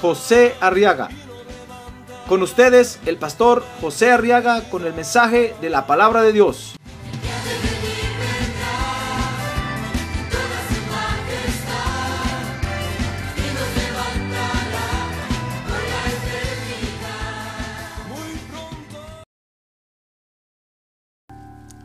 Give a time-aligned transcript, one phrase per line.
[0.00, 1.08] José Arriaga.
[2.28, 6.76] Con ustedes, el pastor José Arriaga con el mensaje de la palabra de Dios.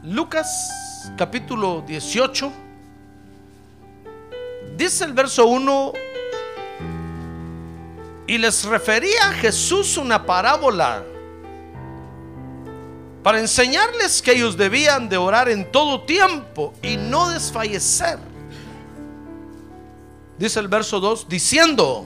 [0.04, 0.72] Lucas
[1.16, 2.52] capítulo 18.
[4.76, 5.94] Dice el verso 1.
[8.32, 11.04] Y les refería a Jesús una parábola
[13.22, 18.18] para enseñarles que ellos debían de orar en todo tiempo y no desfallecer.
[20.38, 22.06] Dice el verso 2, diciendo,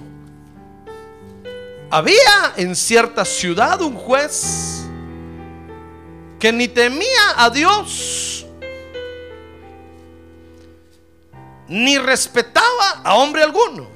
[1.91, 4.81] había en cierta ciudad un juez
[6.39, 8.47] que ni temía a Dios,
[11.67, 13.94] ni respetaba a hombre alguno.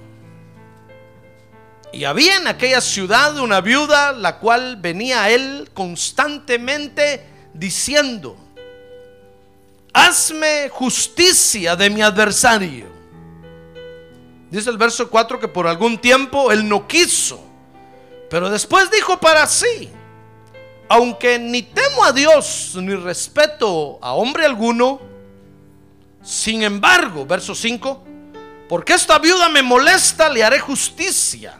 [1.92, 8.38] Y había en aquella ciudad una viuda, la cual venía a él constantemente diciendo,
[9.94, 12.88] hazme justicia de mi adversario.
[14.52, 17.44] Dice el verso 4 que por algún tiempo él no quiso,
[18.30, 19.90] pero después dijo para sí,
[20.88, 25.02] aunque ni temo a Dios ni respeto a hombre alguno,
[26.23, 28.04] sin embargo, verso 5,
[28.67, 31.60] porque esta viuda me molesta, le haré justicia.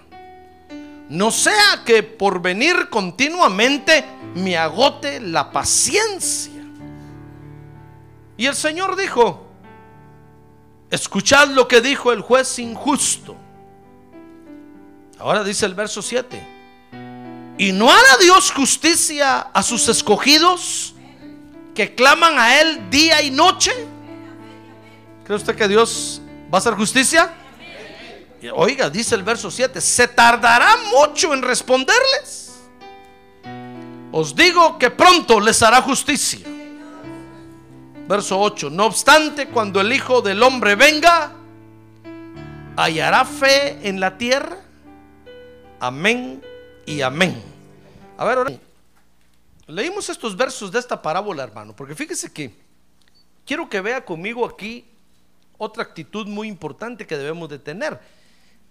[1.10, 6.62] No sea que por venir continuamente me agote la paciencia.
[8.38, 9.48] Y el Señor dijo,
[10.92, 13.36] escuchad lo que dijo el juez injusto.
[15.18, 16.60] Ahora dice el verso 7.
[17.58, 20.94] ¿Y no hará Dios justicia a sus escogidos
[21.74, 23.72] que claman a Él día y noche?
[25.26, 26.22] ¿Cree usted que Dios
[26.54, 27.34] va a hacer justicia?
[28.54, 32.54] Oiga, dice el verso 7, ¿se tardará mucho en responderles?
[34.12, 36.48] Os digo que pronto les hará justicia.
[38.08, 41.34] Verso 8, no obstante, cuando el Hijo del Hombre venga,
[42.76, 44.58] hallará fe en la tierra.
[45.80, 46.42] Amén
[46.86, 47.42] y amén.
[48.18, 48.54] A ver, ahora,
[49.68, 52.54] leímos estos versos de esta parábola, hermano, porque fíjese que
[53.46, 54.86] quiero que vea conmigo aquí
[55.58, 58.00] otra actitud muy importante que debemos de tener.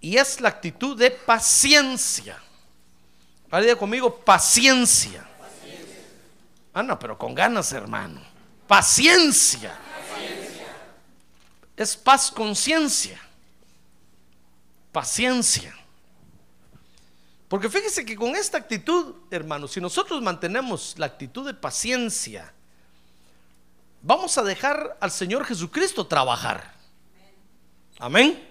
[0.01, 2.41] Y es la actitud de paciencia.
[3.51, 5.27] Vaya conmigo, paciencia.
[6.75, 8.21] Ah, no, pero con ganas, hermano.
[8.67, 9.77] Paciencia.
[11.77, 13.21] Es paz conciencia.
[14.93, 15.75] Paciencia.
[17.49, 22.53] Porque fíjese que con esta actitud, hermano, si nosotros mantenemos la actitud de paciencia,
[24.03, 26.75] vamos a dejar al Señor Jesucristo trabajar.
[27.99, 28.48] Amén.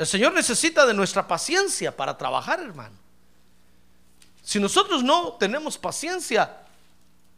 [0.00, 2.96] El Señor necesita de nuestra paciencia para trabajar, hermano.
[4.42, 6.56] Si nosotros no tenemos paciencia,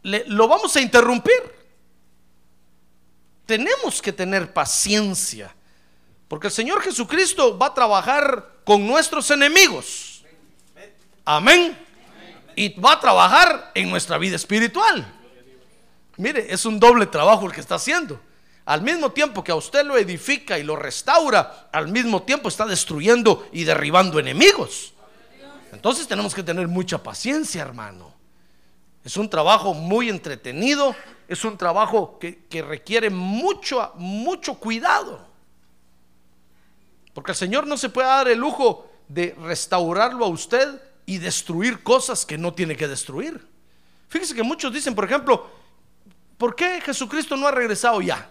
[0.05, 1.43] lo vamos a interrumpir.
[3.47, 5.53] Tenemos que tener paciencia,
[6.29, 10.25] porque el Señor Jesucristo va a trabajar con nuestros enemigos.
[11.25, 11.77] Amén.
[12.55, 15.05] Y va a trabajar en nuestra vida espiritual.
[16.17, 18.21] Mire, es un doble trabajo el que está haciendo.
[18.65, 22.65] Al mismo tiempo que a usted lo edifica y lo restaura, al mismo tiempo está
[22.65, 24.93] destruyendo y derribando enemigos.
[25.73, 28.13] Entonces tenemos que tener mucha paciencia, hermano.
[29.05, 30.95] Es un trabajo muy entretenido,
[31.27, 35.27] es un trabajo que, requiere mucho, mucho cuidado.
[37.15, 41.83] Porque el Señor no se puede dar el lujo de restaurarlo a usted y destruir
[41.83, 43.45] cosas que no tiene que destruir.
[44.09, 45.51] Fíjese que muchos dicen, por ejemplo,
[46.39, 48.31] ¿por qué Jesucristo no ha regresado ya?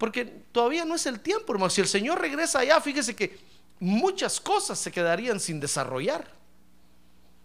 [0.00, 1.68] Porque todavía no es el tiempo, hermano.
[1.68, 3.38] Si el Señor regresa allá, fíjese que
[3.80, 6.26] muchas cosas se quedarían sin desarrollar.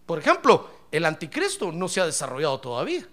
[0.06, 3.06] Por ejemplo, el anticristo no se ha desarrollado todavía.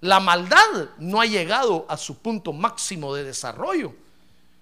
[0.00, 3.94] La maldad no ha llegado a su punto máximo de desarrollo.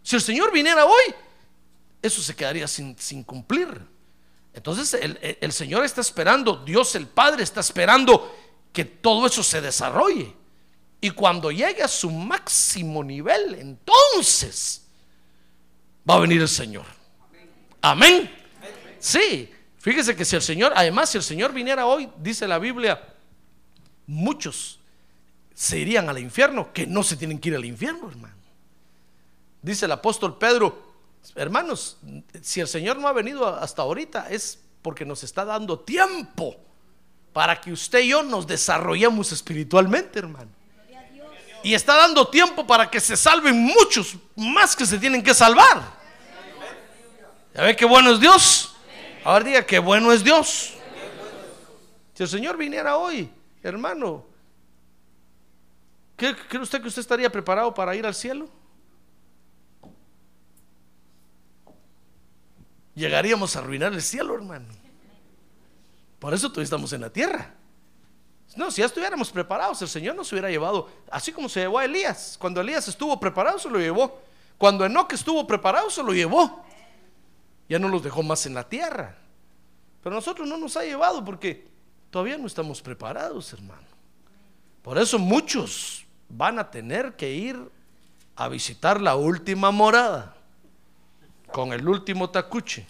[0.02, 1.14] Si el Señor viniera hoy,
[2.02, 3.80] eso se quedaría sin, cumplir.
[4.52, 8.34] Entonces el, el Señor está esperando, Dios el Padre está esperando
[8.72, 10.34] que todo eso se desarrolle.
[11.00, 14.86] Y cuando llegue a su máximo nivel, entonces
[16.08, 16.86] va a venir el Señor.
[17.82, 18.30] Amén.
[18.98, 19.50] Sí,
[19.86, 23.00] Fíjese que si el Señor, además, si el Señor viniera hoy, dice la Biblia,
[24.08, 24.80] muchos
[25.54, 28.34] se irían al infierno, que no se tienen que ir al infierno, hermano.
[29.62, 30.92] Dice el apóstol Pedro,
[31.36, 31.98] hermanos,
[32.42, 36.56] si el Señor no ha venido hasta ahorita, es porque nos está dando tiempo
[37.32, 40.50] para que usted y yo nos desarrollemos espiritualmente, hermano.
[41.66, 45.82] Y está dando tiempo para que se salven muchos más que se tienen que salvar.
[47.52, 48.76] ¿Ya ve qué bueno es Dios?
[49.24, 50.74] Ahora diga que bueno es Dios.
[52.14, 53.28] Si el Señor viniera hoy,
[53.64, 54.24] hermano,
[56.14, 58.48] ¿cree, cree usted que usted estaría preparado para ir al cielo?
[62.94, 64.68] Llegaríamos a arruinar el cielo, hermano.
[66.20, 67.56] Por eso todavía estamos en la tierra.
[68.56, 71.84] No, si ya estuviéramos preparados, el Señor nos hubiera llevado, así como se llevó a
[71.84, 72.36] Elías.
[72.40, 74.18] Cuando Elías estuvo preparado, se lo llevó.
[74.56, 76.64] Cuando Enoch estuvo preparado, se lo llevó.
[77.68, 79.18] Ya no los dejó más en la tierra.
[80.02, 81.68] Pero nosotros no nos ha llevado porque
[82.10, 83.86] todavía no estamos preparados, hermano.
[84.82, 87.60] Por eso muchos van a tener que ir
[88.36, 90.34] a visitar la última morada
[91.52, 92.86] con el último tacuche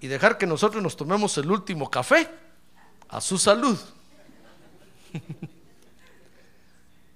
[0.00, 2.28] y dejar que nosotros nos tomemos el último café
[3.14, 3.78] a su salud.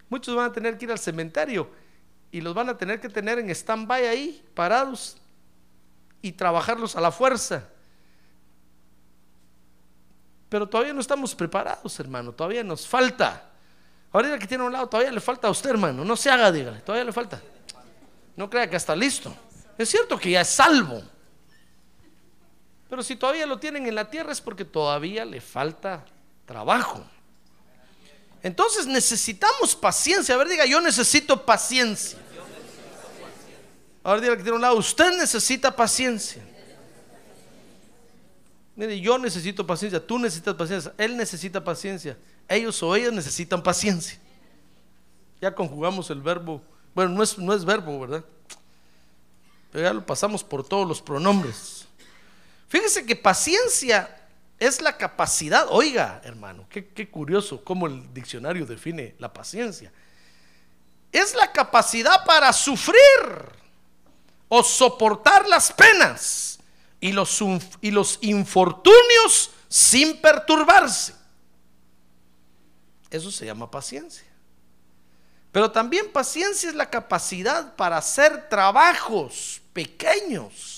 [0.08, 1.68] Muchos van a tener que ir al cementerio
[2.30, 5.16] y los van a tener que tener en stand-by ahí, parados
[6.22, 7.68] y trabajarlos a la fuerza.
[10.48, 13.50] Pero todavía no estamos preparados, hermano, todavía nos falta.
[14.12, 16.04] Ahorita que tiene un lado, todavía le falta a usted, hermano.
[16.04, 17.42] No se haga, dígale, todavía le falta.
[18.36, 19.34] No crea que está listo.
[19.76, 21.02] Es cierto que ya es salvo.
[22.88, 26.05] Pero si todavía lo tienen en la tierra es porque todavía le falta
[26.46, 27.05] trabajo.
[28.43, 30.35] Entonces necesitamos paciencia.
[30.35, 32.19] A ver, diga, yo necesito paciencia.
[34.02, 36.43] Ahora diga que tiene un lado, usted necesita paciencia.
[38.75, 42.17] Mire, yo necesito paciencia, tú necesitas paciencia, él necesita paciencia,
[42.49, 44.20] ellos o ellas necesitan paciencia.
[45.41, 46.62] Ya conjugamos el verbo,
[46.94, 48.25] bueno, no es, no es verbo, ¿verdad?
[49.73, 51.88] Pero ya lo pasamos por todos los pronombres.
[52.69, 54.15] Fíjese que paciencia
[54.59, 59.93] es la capacidad, oiga hermano, qué, curioso cómo el diccionario define la paciencia.
[61.11, 62.99] Es la capacidad para sufrir
[64.49, 66.59] o soportar las penas
[67.00, 67.38] y los,
[67.81, 71.15] y los infortunios sin perturbarse.
[73.11, 74.26] Eso se llama paciencia.
[75.53, 80.77] Pero también paciencia es la capacidad para hacer trabajos pequeños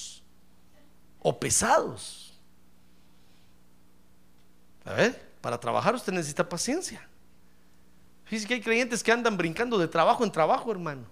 [1.20, 2.38] o pesados.
[4.84, 7.06] A ver, para trabajar usted necesita paciencia.
[8.25, 11.05] Fíjese que hay creyentes que andan brincando de trabajo en trabajo, hermano.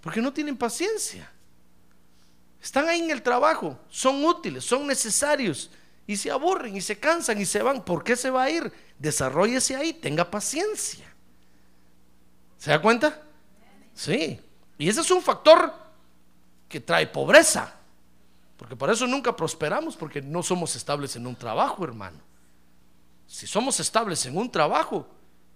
[0.00, 1.30] Porque no tienen paciencia.
[2.62, 5.70] Están ahí en el trabajo, son útiles, son necesarios
[6.06, 7.84] y se aburren y se cansan y se van.
[7.84, 8.72] ¿Por qué se va a ir?
[8.98, 11.04] Desarrollese ahí, tenga paciencia.
[12.56, 13.20] ¿Se da cuenta?
[13.94, 14.40] Sí.
[14.78, 15.72] Y ese es un factor
[16.68, 17.74] que trae pobreza.
[18.64, 22.18] Porque por eso nunca prosperamos, porque no somos estables en un trabajo, hermano.
[23.26, 25.06] Si somos estables en un trabajo,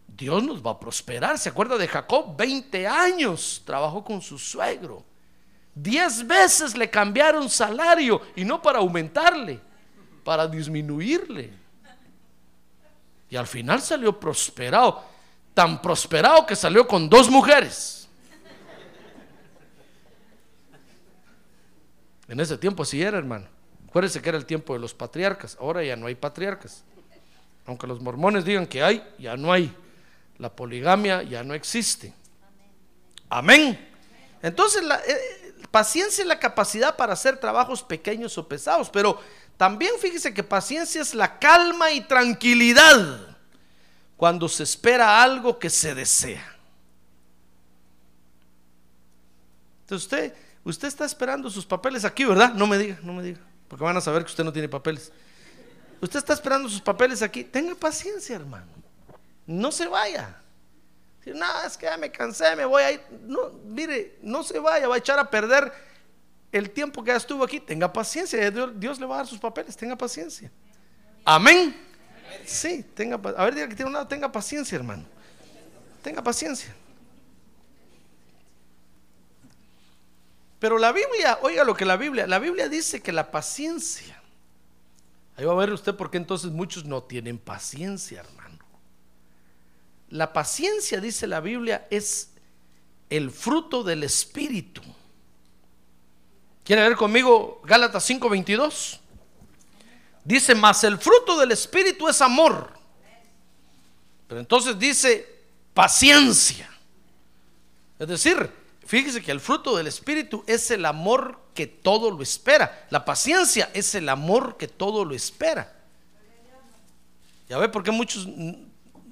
[0.07, 1.39] Dios nos va a prosperar.
[1.39, 2.37] ¿Se acuerda de Jacob?
[2.37, 5.07] 20 años trabajó con su suegro.
[5.75, 9.59] Diez veces le cambiaron salario y no para aumentarle,
[10.23, 11.51] para disminuirle.
[13.31, 15.03] Y al final salió prosperado
[15.55, 17.98] tan prosperado que salió con dos mujeres.
[22.29, 23.49] En ese tiempo así era, hermano.
[23.89, 25.57] Acuérdense que era el tiempo de los patriarcas.
[25.59, 26.85] Ahora ya no hay patriarcas.
[27.67, 29.75] Aunque los mormones digan que hay, ya no hay.
[30.37, 32.13] La poligamia ya no existe.
[33.31, 33.89] Amén.
[34.43, 38.91] Entonces, la eh, paciencia es la capacidad para hacer trabajos pequeños o pesados.
[38.91, 39.21] Pero
[39.57, 43.37] también fíjese que paciencia es la calma y tranquilidad
[44.17, 46.57] cuando se espera algo que se desea.
[49.83, 50.35] Entonces usted,
[50.71, 52.55] usted está esperando sus papeles aquí, ¿verdad?
[52.55, 55.13] No me diga, no me diga, porque van a saber que usted no tiene papeles.
[56.01, 57.45] Usted está esperando sus papeles aquí.
[57.45, 58.67] Tenga paciencia, hermano.
[59.47, 60.41] No se vaya.
[61.25, 63.01] Si no, es que ya me cansé, me voy a ir.
[63.23, 65.73] No, mire, no se vaya, va a echar a perder
[66.53, 67.59] el tiempo que ya estuvo aquí.
[67.59, 68.51] Tenga paciencia.
[68.51, 69.77] Dios, Dios le va a dar sus papeles.
[69.77, 70.51] Tenga paciencia.
[71.25, 71.77] Amén.
[72.45, 75.05] Sí, tenga, a ver, diga que tiene un lado, tenga paciencia, hermano.
[76.03, 76.75] Tenga paciencia.
[80.59, 84.21] Pero la Biblia, oiga lo que la Biblia, la Biblia dice que la paciencia,
[85.37, 88.59] ahí va a ver usted por qué entonces muchos no tienen paciencia, hermano.
[90.11, 92.31] La paciencia, dice la Biblia, es
[93.11, 94.83] el fruto del Espíritu.
[96.65, 99.01] ¿Quiere ver conmigo Gálatas 5:22?
[100.25, 102.73] Dice, más el fruto del Espíritu es amor.
[104.27, 105.27] Pero entonces dice
[105.73, 106.69] paciencia.
[107.99, 108.51] Es decir,
[108.89, 112.87] fíjese que el fruto del Espíritu es el amor que todo lo espera.
[112.91, 115.77] La paciencia es el amor que todo lo espera.
[117.49, 118.27] ¿Ya ve por qué muchos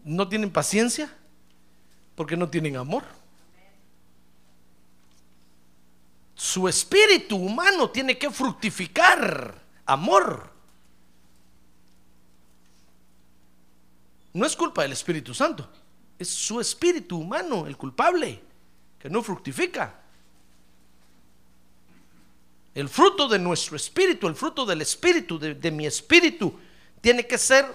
[0.04, 1.14] no tienen paciencia?
[2.14, 3.04] Porque no tienen amor.
[6.34, 9.54] Su espíritu humano tiene que fructificar
[9.84, 10.50] amor.
[14.32, 15.66] No es culpa del Espíritu Santo,
[16.18, 18.42] es su espíritu humano el culpable,
[18.98, 19.94] que no fructifica.
[22.74, 26.58] El fruto de nuestro espíritu, el fruto del espíritu, de, de mi espíritu,
[27.00, 27.66] tiene que ser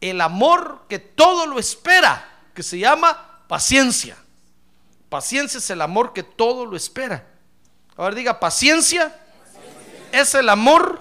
[0.00, 4.16] el amor que todo lo espera, que se llama paciencia.
[5.08, 7.26] Paciencia es el amor que todo lo espera.
[7.96, 9.14] A ver, diga, paciencia
[10.10, 11.00] es el amor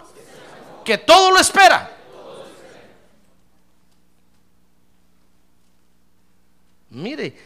[0.86, 1.98] que todo lo espera.
[6.90, 7.38] Mire,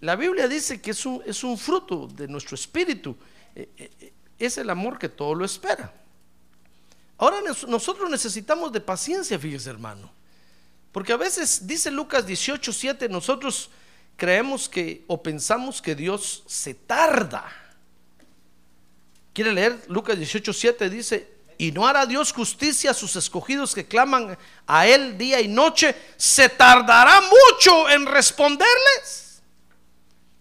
[0.00, 3.16] la Biblia dice que es un, es un fruto de nuestro espíritu.
[3.54, 5.92] Eh, eh, Es el amor que todo lo espera.
[7.18, 10.12] Ahora nos- nosotros necesitamos de paciencia, fíjese hermano.
[10.92, 13.68] Porque a veces dice Lucas 18, 7, nosotros
[14.16, 17.44] creemos que o pensamos que Dios se tarda.
[19.32, 19.78] ¿Quiere leer?
[19.88, 21.28] Lucas 18, 7 dice,
[21.58, 24.38] y no hará Dios justicia a sus escogidos que claman
[24.68, 29.27] a Él día y noche, se tardará mucho en responderles.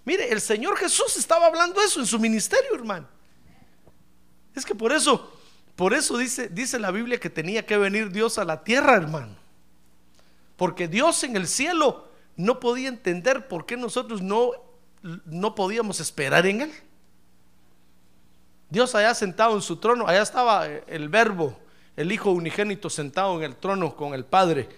[0.08, 3.06] Mire, el Señor Jesús estaba hablando eso en su ministerio, hermano.
[4.56, 5.38] Es que por eso,
[5.76, 9.36] por eso dice, dice la Biblia que tenía que venir Dios a la tierra, hermano.
[10.56, 14.52] Porque Dios en el cielo no podía entender por qué nosotros no,
[15.26, 16.74] no podíamos esperar en Él.
[18.70, 21.60] Dios allá sentado en su trono, allá estaba el verbo,
[21.98, 24.70] el Hijo unigénito sentado en el trono con el Padre.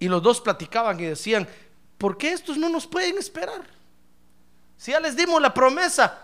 [0.00, 1.46] Y los dos platicaban y decían,
[1.96, 3.81] ¿por qué estos no nos pueden esperar?
[4.76, 6.18] Si ya les dimos la promesa,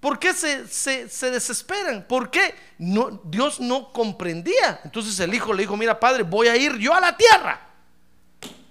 [0.00, 2.04] ¿por qué se, se- se desesperan?
[2.08, 4.80] ¿Por qué Dios no comprendía?
[4.84, 7.60] Entonces el Hijo le dijo, mira Padre, voy a ir yo a la tierra.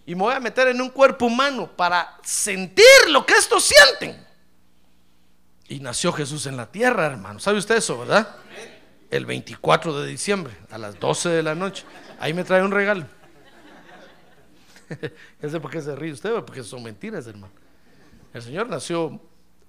[0.06, 4.22] Y me voy a meter en un cuerpo humano para sentir lo que estos sienten.
[5.70, 7.40] Y nació Jesús en la tierra, hermano.
[7.40, 8.36] ¿Sabe usted eso, verdad?
[9.10, 11.86] El 24 de diciembre, a las 12 de la noche.
[12.20, 13.06] Ahí me trae un regalo.
[15.42, 17.54] ya sé por qué se ríe usted, porque son mentiras, hermano.
[18.34, 19.20] El Señor nació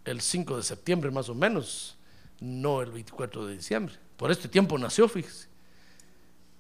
[0.04, 1.96] el 5 de septiembre, más o menos,
[2.40, 3.94] no el 24 de diciembre.
[4.16, 5.48] Por este tiempo nació, fíjese.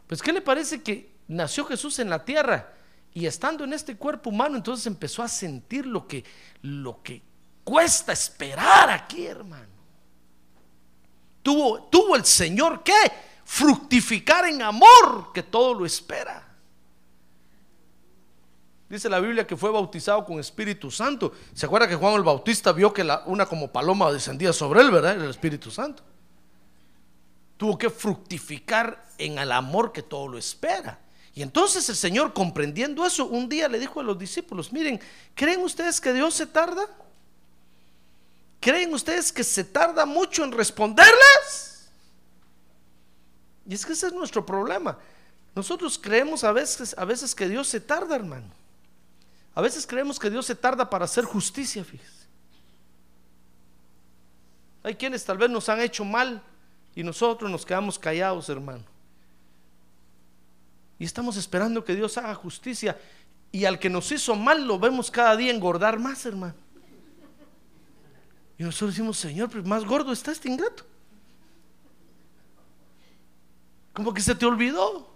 [0.06, 2.72] Pues, ¿qué le parece que nació Jesús en la tierra
[3.14, 6.24] y estando en este cuerpo humano, entonces empezó a sentir lo que,
[6.62, 7.22] lo que
[7.64, 9.72] cuesta esperar aquí, hermano?
[11.42, 12.94] Tuvo, tuvo el Señor que
[13.44, 16.43] fructificar en amor, que todo lo espera.
[18.88, 21.32] Dice la Biblia que fue bautizado con Espíritu Santo.
[21.54, 24.90] ¿Se acuerda que Juan el Bautista vio que la- una como paloma descendía sobre él,
[24.90, 25.14] verdad?
[25.14, 26.02] El Espíritu Santo.
[27.56, 30.98] Tuvo que fructificar en el amor que todo lo espera.
[31.34, 35.00] Y entonces el Señor, comprendiendo eso, un día le dijo a los discípulos, miren,
[35.34, 36.86] ¿creen ustedes que Dios se tarda?
[38.60, 41.88] ¿Creen ustedes que se tarda mucho en responderles?
[43.66, 44.98] Y es que ese es nuestro problema.
[45.54, 48.46] Nosotros creemos a veces, a veces que Dios se tarda, hermano.
[49.54, 52.24] A veces creemos que Dios se tarda para hacer justicia, fíjese.
[54.82, 56.42] Hay quienes tal vez nos han hecho mal
[56.94, 58.84] y nosotros nos quedamos callados, hermano.
[60.98, 62.98] Y estamos esperando que Dios haga justicia.
[63.50, 66.54] Y al que nos hizo mal lo vemos cada día engordar más, hermano.
[68.58, 70.84] Y nosotros decimos, Señor, pero más gordo está este ingrato.
[73.92, 75.14] Como que se te olvidó.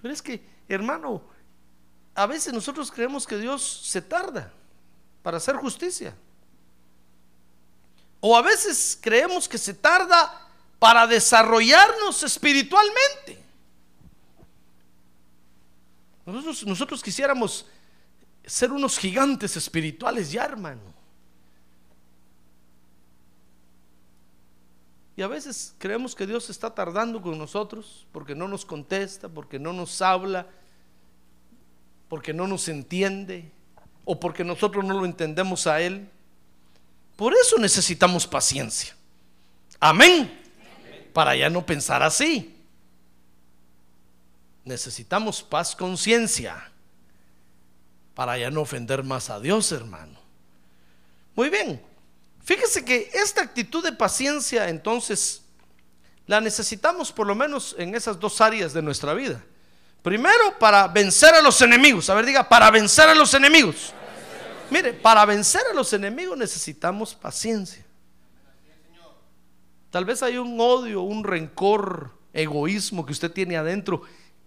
[0.00, 1.22] Pero es que, hermano,
[2.14, 4.52] a veces nosotros creemos que Dios se tarda
[5.22, 6.14] para hacer justicia.
[8.20, 13.42] O a veces creemos que se tarda para desarrollarnos espiritualmente.
[16.24, 17.66] Nosotros, nosotros quisiéramos
[18.44, 20.94] ser unos gigantes espirituales ya, hermano.
[25.16, 29.58] Y a veces creemos que Dios está tardando con nosotros porque no nos contesta, porque
[29.58, 30.48] no nos habla,
[32.08, 33.50] porque no nos entiende
[34.04, 36.08] o porque nosotros no lo entendemos a Él.
[37.16, 38.96] Por eso necesitamos paciencia.
[39.80, 40.40] Amén.
[41.12, 42.56] Para ya no pensar así.
[44.64, 46.70] Necesitamos paz, conciencia,
[48.14, 50.18] para ya no ofender más a Dios, hermano.
[51.34, 51.82] Muy bien.
[52.42, 55.42] Fíjese que esta actitud de paciencia entonces
[56.26, 59.42] la necesitamos por lo menos en esas dos áreas de nuestra vida.
[60.04, 62.10] Primero, para vencer a los enemigos.
[62.10, 63.94] A ver, diga, para vencer a los enemigos.
[64.68, 67.82] Mire, para vencer a los enemigos necesitamos paciencia.
[69.88, 74.02] Tal vez hay un odio, un rencor, egoísmo que usted tiene adentro.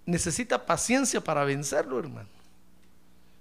[0.06, 2.30] Necesita paciencia para vencerlo, hermano.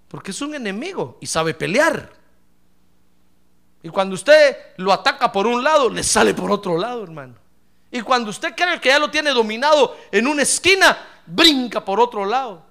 [0.09, 2.11] Porque es un enemigo y sabe pelear.
[3.83, 7.35] Y cuando usted lo ataca por un lado, le sale por otro lado, hermano.
[7.91, 12.25] Y cuando usted cree que ya lo tiene dominado en una esquina, brinca por otro
[12.25, 12.65] lado.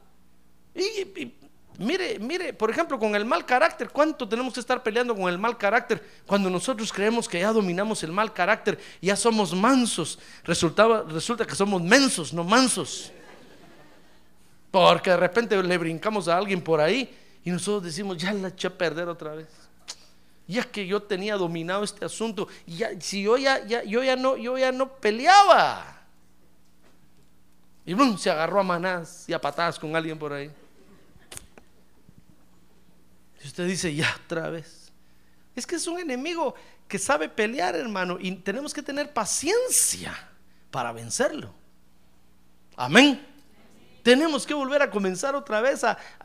[0.74, 1.31] Y,
[1.77, 5.38] mire, mire, por ejemplo, con el mal carácter, ¿cuánto tenemos que estar peleando con el
[5.38, 10.19] mal carácter cuando nosotros creemos que ya dominamos el mal carácter, ya somos mansos?
[10.43, 13.12] Resulta, resulta que somos mensos, no mansos.
[14.71, 17.09] Porque de repente le brincamos a alguien por ahí
[17.45, 19.47] y nosotros decimos, ya la eché a perder otra vez.
[20.47, 24.35] Ya que yo tenía dominado este asunto, ya, si yo ya, ya, yo ya no,
[24.35, 25.95] yo ya no peleaba.
[27.86, 30.51] Y boom, se agarró a manás y a patadas con alguien por ahí.
[33.44, 34.92] Y usted dice, ya otra vez.
[35.56, 36.56] Es que es un enemigo
[36.88, 40.15] que sabe pelear, hermano, y tenemos que tener paciencia
[40.72, 41.54] para vencerlo.
[42.75, 43.24] Amén.
[44.01, 45.82] Tenemos que volver a comenzar otra vez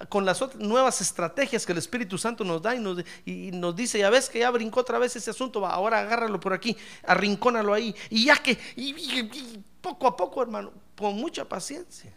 [0.08, 4.28] con las nuevas estrategias que el Espíritu Santo nos da y nos, dice, ya ves
[4.28, 7.94] que ya brincó otra vez ese asunto, va, ahora agárralo por aquí, arrincónalo ahí.
[8.10, 12.12] Y ya que, y poco a poco, hermano, con mucha paciencia.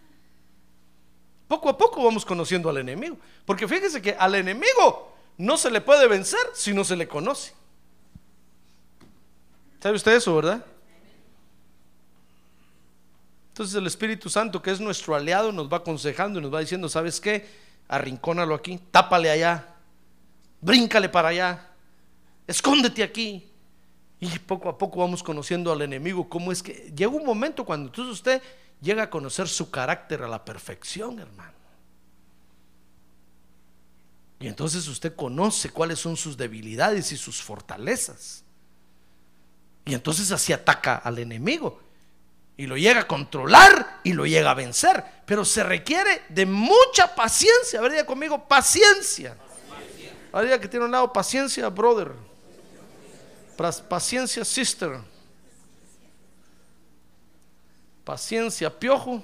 [1.48, 3.18] Poco a poco vamos conociendo al enemigo.
[3.46, 7.54] Porque fíjese que al enemigo no se le puede vencer si no se le conoce.
[9.80, 10.66] ¿Sabe usted eso, verdad?
[13.50, 16.90] Entonces el Espíritu Santo, que es nuestro aliado, nos va aconsejando y nos va diciendo,
[16.90, 17.48] ¿sabes qué?
[17.88, 19.76] Arrincónalo aquí, tápale allá,
[20.60, 21.70] bríncale para allá,
[22.48, 23.48] escóndete aquí.
[24.20, 27.90] Y poco a poco vamos conociendo al enemigo, cómo es que llega un momento cuando
[27.90, 28.42] entonces usted
[28.84, 31.54] llega a conocer su carácter a la perfección, hermano.
[34.40, 38.44] Y entonces usted conoce cuáles son sus debilidades y sus fortalezas.
[39.86, 41.80] Y entonces así ataca al enemigo
[42.58, 45.02] y lo llega a controlar y lo llega a vencer.
[45.26, 47.80] Pero se requiere de mucha paciencia.
[47.80, 49.38] A conmigo, paciencia.
[50.34, 52.12] A ver, diga que tiene un lado, paciencia, brother.
[53.88, 55.00] Paciencia, sister.
[58.04, 59.24] Paciencia, piojo.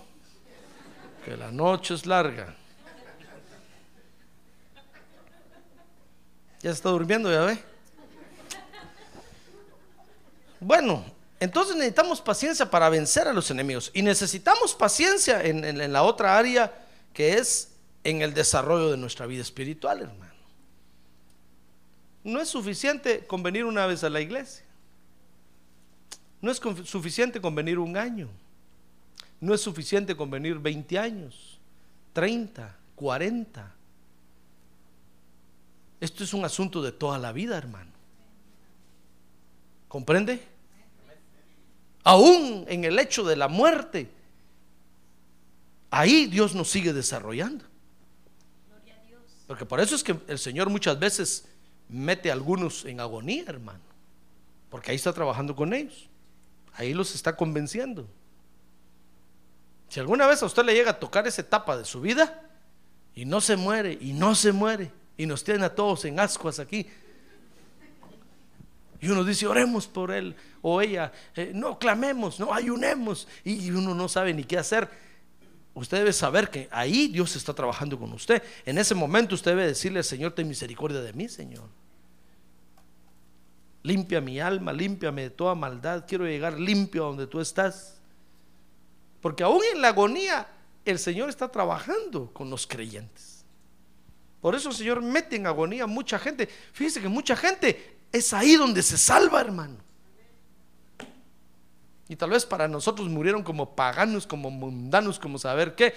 [1.25, 2.55] Que la noche es larga.
[6.61, 7.57] Ya está durmiendo, ya ve.
[10.59, 11.05] Bueno,
[11.39, 13.91] entonces necesitamos paciencia para vencer a los enemigos.
[13.93, 16.73] Y necesitamos paciencia en, la otra área
[17.13, 17.71] que es
[18.03, 20.33] en el desarrollo de nuestra vida espiritual, hermano.
[22.23, 24.65] No es suficiente con venir una vez a la iglesia.
[26.41, 28.29] No es suficiente con venir un año.
[29.41, 31.59] No es suficiente con venir 20 años,
[32.13, 33.75] 30, 40.
[36.01, 37.91] Esto es un asunto de toda la vida, hermano.
[39.87, 40.41] ¿Comprende?
[42.03, 44.09] aún en el hecho de la muerte,
[45.91, 47.65] ahí Dios nos sigue desarrollando.
[49.47, 51.45] Porque por eso es que el Señor muchas veces
[51.87, 53.79] mete a algunos en agonía, hermano.
[54.69, 56.07] Porque ahí está trabajando con ellos.
[56.73, 58.07] Ahí los está convenciendo.
[59.89, 62.41] Si alguna vez a usted le llega a tocar esa etapa de su vida
[63.15, 66.59] y no se muere, y no se muere, y nos tiene a todos en ascuas
[66.59, 66.87] aquí,
[69.01, 73.27] y uno dice, oremos por él o ella, eh, no clamemos, no ayunemos.
[73.45, 74.89] Y uno no sabe ni qué hacer.
[75.73, 78.43] Usted debe saber que ahí Dios está trabajando con usted.
[78.65, 81.69] En ese momento usted debe decirle, Señor, ten misericordia de mí, Señor.
[83.83, 86.03] Limpia mi alma, límpiame de toda maldad.
[86.05, 87.98] Quiero llegar limpio a donde tú estás.
[89.21, 90.47] Porque aún en la agonía,
[90.85, 93.45] el Señor está trabajando con los creyentes.
[94.41, 96.47] Por eso el Señor mete en agonía mucha gente.
[96.71, 99.77] Fíjese que mucha gente es ahí donde se salva, hermano.
[102.07, 105.93] Y tal vez para nosotros murieron como paganos, como mundanos, como saber qué.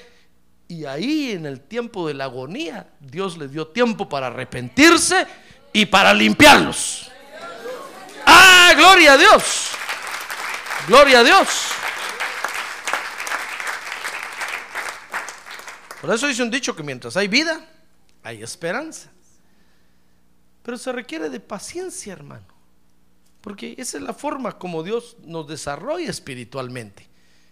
[0.69, 5.27] Y ahí en el tiempo de la agonía, Dios les dio tiempo para arrepentirse
[5.73, 7.11] y para limpiarlos.
[8.27, 9.71] ¡Ah, gloria a Dios!
[10.87, 11.49] ¡Gloria a Dios!
[16.03, 17.65] Por eso dice un dicho que mientras hay vida,
[18.25, 19.09] hay esperanza.
[20.65, 22.45] Pero se requiere de paciencia, hermano.
[23.41, 27.09] Porque esa es la forma como Dios nos desarrolla espiritualmente.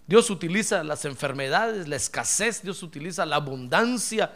[0.08, 4.32] Dios utiliza las enfermedades, la escasez, Dios utiliza la abundancia,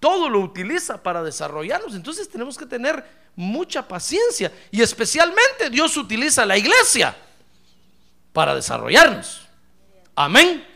[0.00, 1.94] todo lo utiliza para desarrollarnos.
[1.94, 3.04] Entonces tenemos que tener
[3.36, 7.16] mucha paciencia y especialmente Dios utiliza la iglesia
[8.32, 9.42] para desarrollarnos.
[10.16, 10.71] Amén.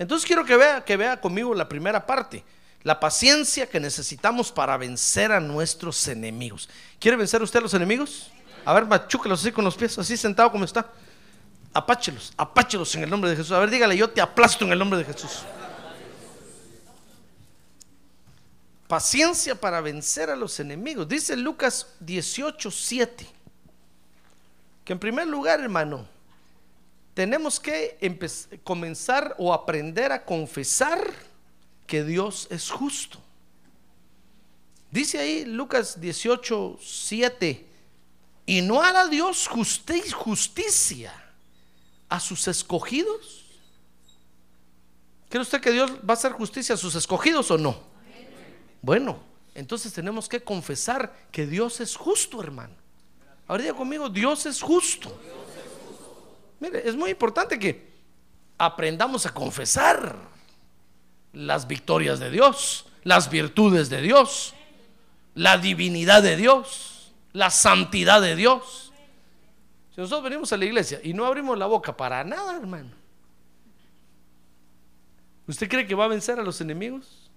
[0.00, 2.42] Entonces quiero que vea, que vea conmigo la primera parte.
[2.84, 6.70] La paciencia que necesitamos para vencer a nuestros enemigos.
[6.98, 8.30] ¿Quiere vencer usted a los enemigos?
[8.64, 10.90] A ver, machúquelos así con los pies, así sentado como está.
[11.74, 13.52] Apáchelos, apáchelos en el nombre de Jesús.
[13.52, 15.42] A ver, dígale, yo te aplasto en el nombre de Jesús.
[18.88, 21.06] Paciencia para vencer a los enemigos.
[21.06, 23.26] Dice Lucas 18, 7.
[24.82, 26.08] Que en primer lugar, hermano,
[27.20, 27.98] tenemos que
[28.64, 30.98] comenzar o aprender a confesar
[31.86, 33.18] que Dios es justo.
[34.90, 37.66] Dice ahí Lucas 18, 7,
[38.46, 41.12] y no hará Dios justicia
[42.08, 43.44] a sus escogidos.
[45.28, 47.78] ¿Cree usted que Dios va a hacer justicia a sus escogidos o no?
[48.80, 49.20] Bueno,
[49.54, 52.72] entonces tenemos que confesar que Dios es justo, hermano.
[53.46, 55.14] Ahora diga conmigo, Dios es justo.
[56.60, 57.90] Mire, es muy importante que
[58.58, 60.14] aprendamos a confesar
[61.32, 64.54] las victorias de Dios, las virtudes de Dios,
[65.34, 68.92] la divinidad de Dios, la santidad de Dios.
[69.94, 72.90] Si nosotros venimos a la iglesia y no abrimos la boca para nada, hermano,
[75.46, 77.30] ¿usted cree que va a vencer a los enemigos?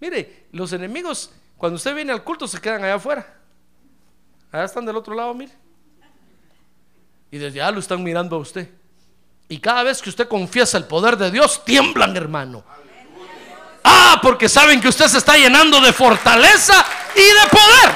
[0.00, 3.38] Mire, los enemigos, cuando usted viene al culto, se quedan allá afuera.
[4.52, 5.52] Allá están del otro lado, mire.
[7.30, 8.68] Y desde allá lo están mirando a usted.
[9.48, 12.64] Y cada vez que usted confiesa el poder de Dios, tiemblan, hermano.
[13.82, 17.94] Ah, porque saben que usted se está llenando de fortaleza y de poder.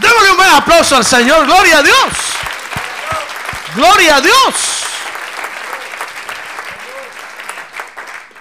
[0.00, 1.46] Démosle un buen aplauso al Señor.
[1.46, 2.12] Gloria a Dios.
[3.74, 4.78] Gloria a Dios.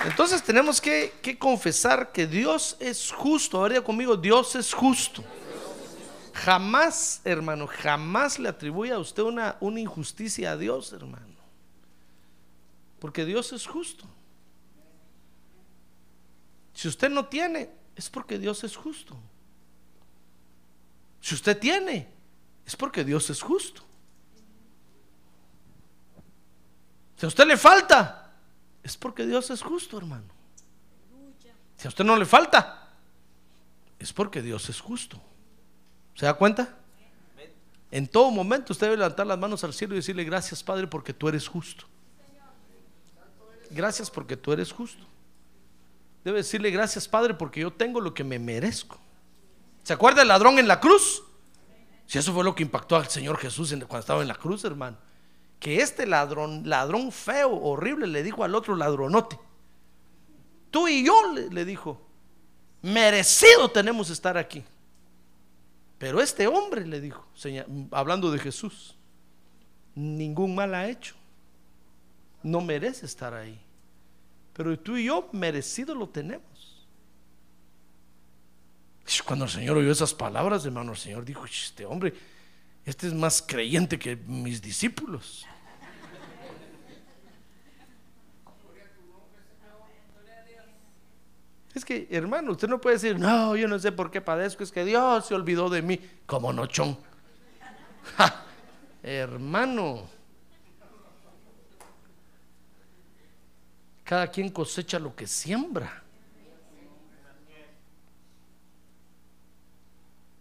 [0.05, 3.63] Entonces tenemos que, confesar que Dios es justo.
[3.63, 5.23] A conmigo, Dios es justo.
[6.38, 11.36] Jamás, hermano, jamás le atribuye a usted una, una injusticia a Dios, hermano.
[13.00, 14.06] Porque Dios es justo.
[16.73, 19.17] Si usted no tiene, es porque Dios es justo.
[21.21, 22.08] Si usted tiene,
[22.67, 23.82] es porque Dios es justo.
[27.15, 28.32] Si a usted le falta,
[28.84, 30.32] es porque Dios es justo, hermano.
[31.78, 32.89] Si a usted no le falta,
[33.97, 35.19] es porque Dios es justo.
[36.17, 36.75] ¿Se da cuenta?
[37.91, 41.13] En todo momento usted debe levantar las manos al cielo y decirle gracias Padre porque
[41.13, 41.86] tú eres justo.
[43.69, 45.06] Gracias porque tú eres justo.
[46.23, 48.97] Debe decirle gracias Padre porque yo tengo lo que me merezco.
[49.84, 51.21] ¿Se acuerda el ladrón en la cruz?
[52.08, 54.97] Si eso fue lo que impactó al Señor Jesús cuando estaba en la cruz, hermano.
[55.60, 59.39] Que este ladrón, ladrón feo, horrible, le dijo al otro ladronote.
[60.71, 62.01] Tú y yo, le dijo,
[62.82, 64.63] merecido tenemos estar aquí.
[65.97, 67.25] Pero este hombre le dijo,
[67.91, 68.95] hablando de Jesús,
[69.95, 71.15] ningún mal ha hecho.
[72.43, 73.60] No merece estar ahí.
[74.53, 76.86] Pero tú y yo merecido lo tenemos.
[79.25, 82.13] Cuando el Señor oyó esas palabras, hermano, el Señor dijo, este hombre,
[82.86, 85.45] este es más creyente que mis discípulos.
[91.73, 94.71] Es que, hermano, usted no puede decir, no, yo no sé por qué padezco, es
[94.71, 96.97] que Dios se olvidó de mí, como nochón.
[99.03, 100.08] hermano,
[104.03, 106.03] cada quien cosecha lo que siembra.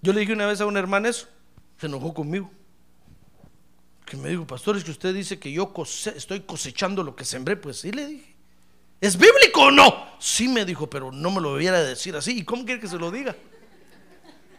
[0.00, 1.26] Yo le dije una vez a un hermano eso,
[1.78, 2.50] se enojó conmigo.
[4.04, 5.72] Que me dijo, pastor, es que usted dice que yo
[6.14, 7.56] estoy cosechando lo que sembré.
[7.56, 8.35] Pues sí, le dije.
[9.00, 10.06] ¿Es bíblico o no?
[10.18, 12.38] Sí me dijo, pero no me lo debiera decir así.
[12.38, 13.36] ¿Y cómo quiere que se lo diga?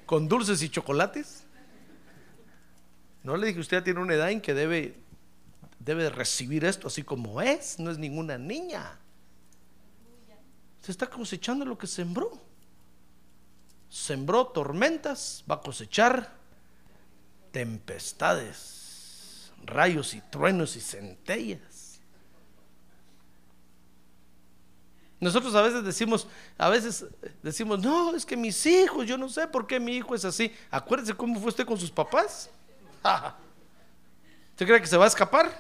[0.06, 1.44] ¿Con dulces y chocolates?
[3.24, 4.96] No le dije, usted tiene una edad en que debe,
[5.80, 7.80] debe recibir esto así como es.
[7.80, 9.00] No es ninguna niña.
[10.82, 12.40] Se está cosechando lo que sembró.
[13.90, 16.36] Sembró tormentas, va a cosechar
[17.52, 21.87] tempestades, rayos y truenos y centellas.
[25.20, 26.28] Nosotros a veces decimos,
[26.58, 27.06] a veces
[27.42, 30.54] decimos, no, es que mis hijos, yo no sé por qué mi hijo es así.
[30.70, 32.50] Acuérdese cómo fue usted con sus papás.
[34.52, 35.58] ¿Usted cree que se va a escapar?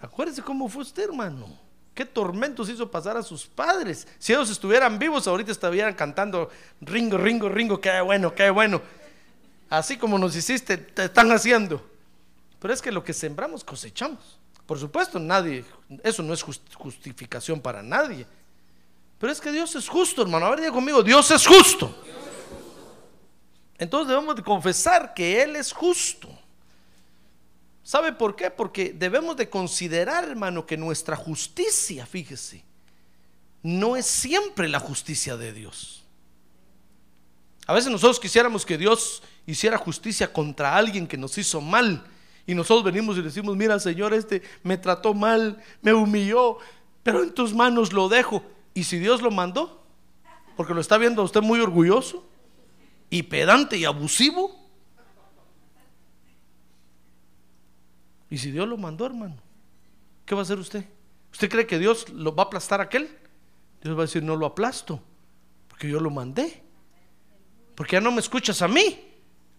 [0.00, 1.58] Acuérdese cómo fue usted, hermano.
[1.94, 4.06] ¿Qué tormentos hizo pasar a sus padres?
[4.18, 8.80] Si ellos estuvieran vivos, ahorita estarían cantando Ringo, Ringo, Ringo, qué bueno, qué bueno.
[9.68, 11.84] Así como nos hiciste, te están haciendo.
[12.58, 14.38] Pero es que lo que sembramos cosechamos.
[14.70, 15.64] Por supuesto, nadie,
[16.04, 18.24] eso no es justificación para nadie.
[19.18, 20.46] Pero es que Dios es justo, hermano.
[20.46, 21.92] A ver, diga conmigo, Dios es justo.
[23.76, 26.28] Entonces debemos de confesar que Él es justo.
[27.82, 28.48] ¿Sabe por qué?
[28.48, 32.62] Porque debemos de considerar, hermano, que nuestra justicia, fíjese,
[33.64, 36.04] no es siempre la justicia de Dios.
[37.66, 42.06] A veces nosotros quisiéramos que Dios hiciera justicia contra alguien que nos hizo mal.
[42.50, 46.58] Y nosotros venimos y decimos, mira Señor, este me trató mal, me humilló,
[47.04, 48.42] pero en tus manos lo dejo.
[48.74, 49.86] ¿Y si Dios lo mandó?
[50.56, 52.28] Porque lo está viendo usted muy orgulloso
[53.08, 54.68] y pedante y abusivo.
[58.28, 59.36] ¿Y si Dios lo mandó, hermano?
[60.26, 60.84] ¿Qué va a hacer usted?
[61.30, 63.16] ¿Usted cree que Dios lo va a aplastar a aquel?
[63.80, 65.00] Dios va a decir, no lo aplasto,
[65.68, 66.64] porque yo lo mandé.
[67.76, 69.00] Porque ya no me escuchas a mí.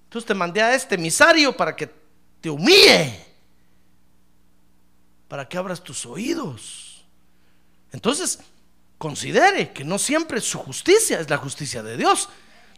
[0.04, 2.01] Entonces te mandé a este emisario para que
[2.42, 3.26] te humille,
[5.28, 7.06] para que abras tus oídos.
[7.92, 8.40] Entonces,
[8.98, 12.28] considere que no siempre su justicia es la justicia de Dios.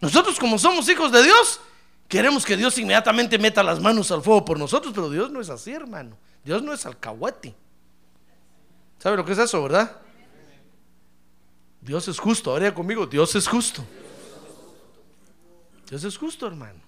[0.02, 1.60] Nosotros como somos hijos de Dios,
[2.08, 5.50] queremos que Dios inmediatamente meta las manos al fuego por nosotros, pero Dios no es
[5.50, 6.18] así, hermano.
[6.44, 7.56] Dios no es alcahuete.
[9.00, 9.98] ¿Sabe lo que es eso, verdad?
[11.82, 12.52] Dios es justo.
[12.52, 13.86] Ahora conmigo, Dios es justo.
[15.90, 16.80] Dios es justo, hermano.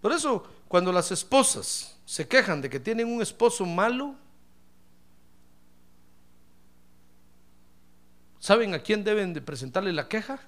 [0.00, 4.14] Por eso, cuando las esposas se quejan de que tienen un esposo malo,
[8.38, 10.40] ¿saben a quién deben de presentarle la queja?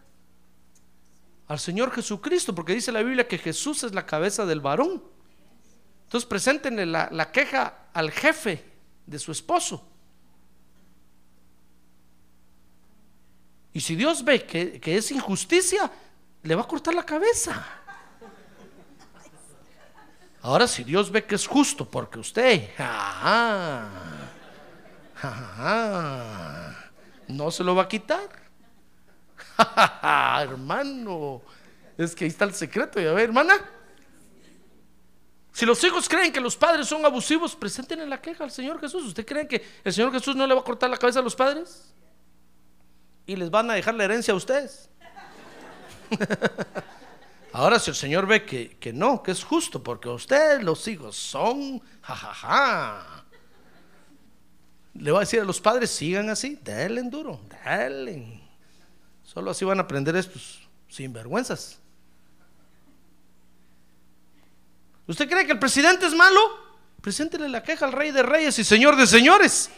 [1.49, 5.03] Al Señor Jesucristo, porque dice la Biblia que Jesús es la cabeza del varón.
[6.05, 8.65] Entonces, preséntenle la, la queja al jefe
[9.07, 9.85] de su esposo.
[13.73, 15.91] Y si Dios ve que, que, es injusticia,
[16.43, 17.80] le va a cortar la cabeza.
[20.43, 22.71] Ahora, si Dios ve que es justo, porque usted
[27.29, 28.29] no se lo va a quitar.
[30.41, 31.43] Hermano,
[31.99, 33.01] es que ahí está el secreto.
[33.01, 33.55] Ya ve, hermana.
[35.53, 39.05] Si los hijos creen que los padres son abusivos, presenten la queja al Señor Jesús.
[39.05, 41.37] ¿Usted cree que el Señor Jesús no le va a cortar la cabeza a los
[41.37, 41.93] padres?
[43.31, 44.89] y les van a dejar la herencia a ustedes.
[47.53, 51.17] Ahora, si el Señor ve que, que, no, que es justo, porque ustedes, los hijos,
[51.17, 53.25] son jajaja,
[54.95, 58.41] le va a decir a los padres: sigan así, denle duro, denle.
[59.25, 61.79] Solo así van a aprender estos sinvergüenzas.
[65.07, 66.41] ¿Usted cree que el presidente es malo?
[67.01, 69.71] Preséntele la queja al rey de reyes y señor de señores.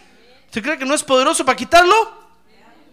[0.47, 1.95] ¿Usted cree que no es poderoso para quitarlo?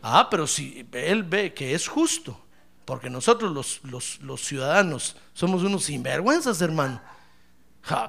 [0.01, 2.45] Ah, pero si él ve que es justo,
[2.89, 6.99] porque nosotros los, los, ciudadanos somos unos sinvergüenzas, hermano.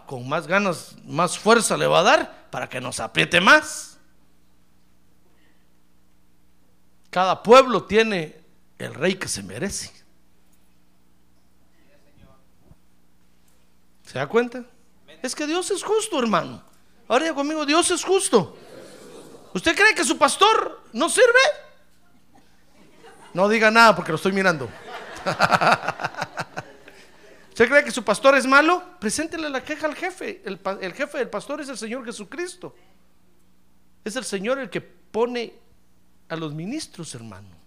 [0.07, 3.99] con más ganas, más fuerza le va a dar para que nos apriete más.
[7.11, 8.40] Cada pueblo tiene
[8.79, 9.93] el rey que se merece.
[14.07, 14.64] ¿Se da cuenta?
[15.21, 16.62] Es que Dios es justo, hermano.
[17.07, 18.57] Ahora ya conmigo, Dios es justo.
[19.53, 21.69] ¿Usted cree que su pastor no sirve?
[23.33, 24.69] No diga nada porque lo estoy mirando.
[27.51, 28.83] ¿Usted cree que su pastor es malo?
[28.99, 30.43] Preséntele la queja al jefe.
[30.45, 32.75] El, el, jefe del pastor es el Señor Jesucristo.
[34.03, 35.53] Es el Señor el que pone
[36.29, 37.61] a los ministros, hermano.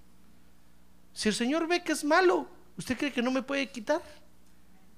[1.13, 2.47] Si el Señor ve que es malo,
[2.78, 4.02] ¿usted cree que no me puede quitar?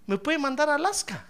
[0.07, 1.25] Me puede mandar a Alaska.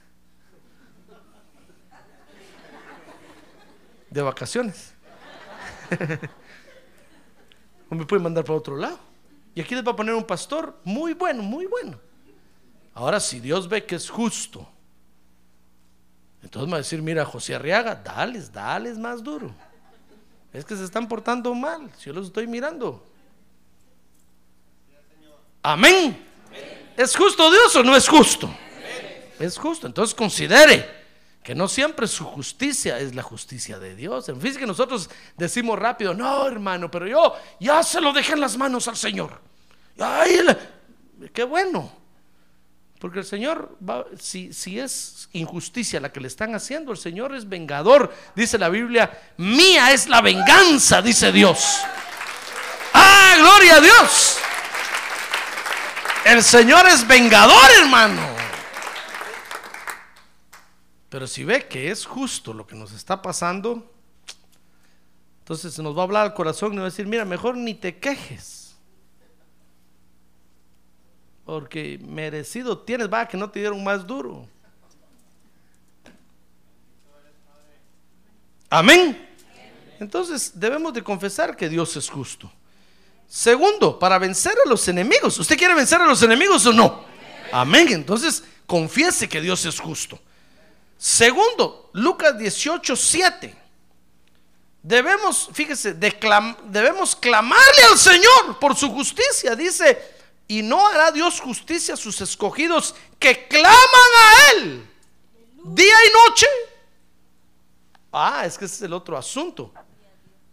[4.09, 4.93] De vacaciones.
[7.89, 9.14] o me puede mandar para otro lado.
[9.55, 11.97] Y aquí les va a poner un pastor muy bueno, muy bueno.
[12.93, 14.67] Ahora, si Dios ve que es justo,
[16.43, 19.51] entonces va a decir, mira, José Arriaga, dales, dales más duro.
[20.53, 23.05] Es que se están portando mal, si yo los estoy mirando.
[25.63, 26.23] Amén.
[26.95, 28.49] ¿Es justo Dios o no es justo?
[29.39, 29.87] Es justo.
[29.87, 31.04] Entonces considere
[31.45, 34.27] que no siempre su justicia es la justicia de Dios.
[34.29, 38.39] En fin, que nosotros decimos rápido, no hermano, pero yo ya se lo dejé en
[38.39, 39.39] las manos al Señor.
[39.99, 40.39] Ay,
[41.31, 41.93] qué bueno.
[42.99, 47.35] Porque el Señor, va, si, si es injusticia la que le están haciendo, el Señor
[47.35, 48.11] es vengador.
[48.35, 51.77] Dice la Biblia, mía es la venganza, dice Dios.
[52.91, 54.37] Ah, gloria a Dios.
[56.25, 58.44] El Señor es vengador, hermano.
[61.15, 63.89] Pero si ve que es justo lo que nos está pasando,
[65.39, 67.99] entonces nos va a hablar al corazón y va a decir, mira, mejor ni te
[67.99, 68.75] quejes.
[71.45, 74.45] Porque merecido tienes, va, que no te dieron más duro.
[78.69, 79.25] Amén.
[80.01, 82.51] Entonces debemos de confesar que Dios es justo.
[83.25, 85.39] Segundo, para vencer a los enemigos.
[85.39, 87.05] ¿Usted quiere vencer a los enemigos o no?
[87.53, 87.87] Amén.
[87.91, 90.19] Entonces confiese que Dios es justo.
[90.97, 93.55] Segundo, Lucas 18, 7.
[94.81, 99.55] Debemos, fíjese, debemos clamarle al Señor por su justicia.
[99.55, 99.97] Dice,
[100.47, 104.89] y no hará Dios justicia a sus escogidos que claman a Él
[105.65, 106.47] día y noche.
[108.11, 109.73] Ah, es que ese es el otro asunto.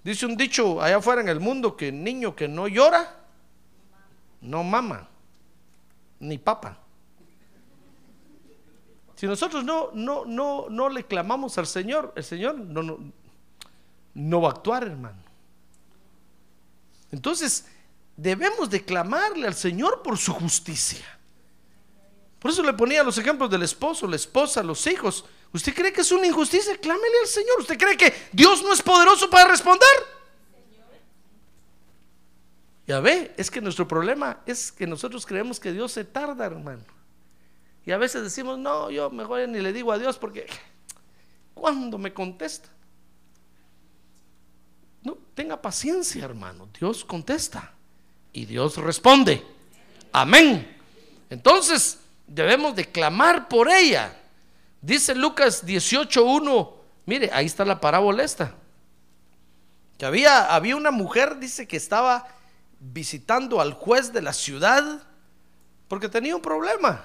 [0.02, 3.14] Dice un dicho allá afuera en el mundo que niño que no llora,
[4.40, 5.08] no mama,
[6.18, 6.78] ni papa.
[9.22, 12.98] Si nosotros no, no, no, no le clamamos al Señor, el Señor no, no,
[14.14, 15.22] no va a actuar, hermano.
[17.12, 17.66] Entonces,
[18.16, 21.06] debemos de clamarle al Señor por su justicia.
[22.40, 25.24] Por eso le ponía los ejemplos del esposo, la esposa, los hijos.
[25.52, 26.76] ¿Usted cree que es una injusticia?
[26.78, 27.60] Clámele al Señor.
[27.60, 29.88] ¿Usted cree que Dios no es poderoso para responder?
[32.88, 36.82] Ya ve, es que nuestro problema es que nosotros creemos que Dios se tarda, hermano.
[37.84, 40.46] Y a veces decimos, no, yo mejor ni le digo a Dios porque
[41.54, 42.68] cuando me contesta.
[45.02, 46.68] No, tenga paciencia, hermano.
[46.78, 47.72] Dios contesta
[48.32, 49.44] y Dios responde.
[50.12, 50.76] Amén.
[51.28, 54.16] Entonces, debemos de clamar por ella.
[54.80, 56.74] Dice Lucas 18:1.
[57.06, 58.54] Mire, ahí está la parábola esta.
[59.98, 62.28] Que había, había una mujer, dice que estaba
[62.78, 65.02] visitando al juez de la ciudad
[65.88, 67.04] porque tenía un problema.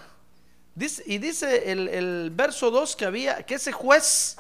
[1.06, 4.38] Y dice el, el verso 2 que había, que ese juez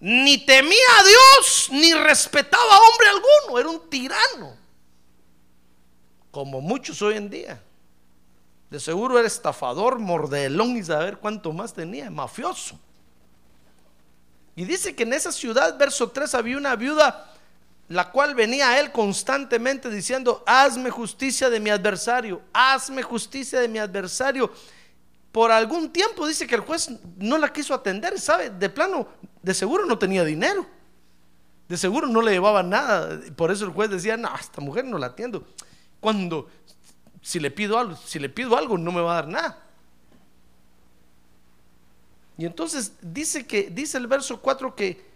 [0.00, 4.56] ni temía a Dios, ni respetaba a hombre alguno, era un tirano,
[6.30, 7.62] como muchos hoy en día.
[8.70, 12.78] De seguro era estafador, mordelón y saber cuánto más tenía, mafioso.
[14.56, 17.26] Y dice que en esa ciudad, verso 3, había una viuda
[17.88, 23.66] la cual venía a él constantemente diciendo, hazme justicia de mi adversario, hazme justicia de
[23.66, 24.52] mi adversario.
[25.32, 28.50] Por algún tiempo dice que el juez no la quiso atender, ¿sabe?
[28.50, 29.06] De plano,
[29.42, 30.66] de seguro no tenía dinero,
[31.68, 33.20] de seguro no le llevaba nada.
[33.36, 35.46] Por eso el juez decía, no, esta mujer no la atiendo.
[36.00, 36.48] Cuando,
[37.22, 39.62] si le pido algo, si le pido algo, no me va a dar nada.
[42.36, 45.10] Y entonces dice que, dice el verso 4 que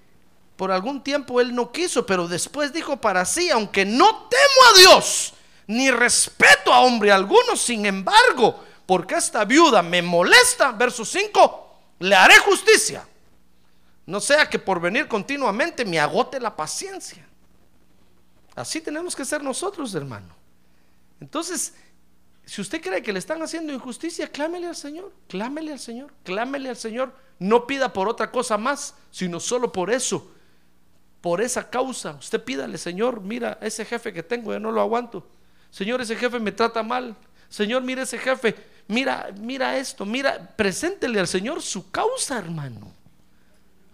[0.56, 4.78] por algún tiempo él no quiso, pero después dijo para sí, aunque no temo a
[4.78, 5.34] Dios,
[5.66, 12.14] ni respeto a hombre alguno, sin embargo, porque esta viuda me molesta, verso 5, le
[12.14, 13.06] haré justicia.
[14.06, 17.26] No sea que por venir continuamente me agote la paciencia.
[18.54, 20.34] Así tenemos que ser nosotros, hermano.
[21.20, 21.74] Entonces,
[22.44, 26.68] si usted cree que le están haciendo injusticia, clámele al Señor, clámele al Señor, clámele
[26.68, 27.14] al Señor.
[27.38, 30.30] No pida por otra cosa más, sino solo por eso
[31.24, 32.16] por esa causa.
[32.20, 35.26] Usted pídale, Señor, mira, ese jefe que tengo, ya no lo aguanto.
[35.70, 37.16] Señor, ese jefe me trata mal.
[37.48, 38.54] Señor, mira ese jefe,
[38.88, 42.92] mira, mira esto, mira, preséntele al Señor su causa, hermano.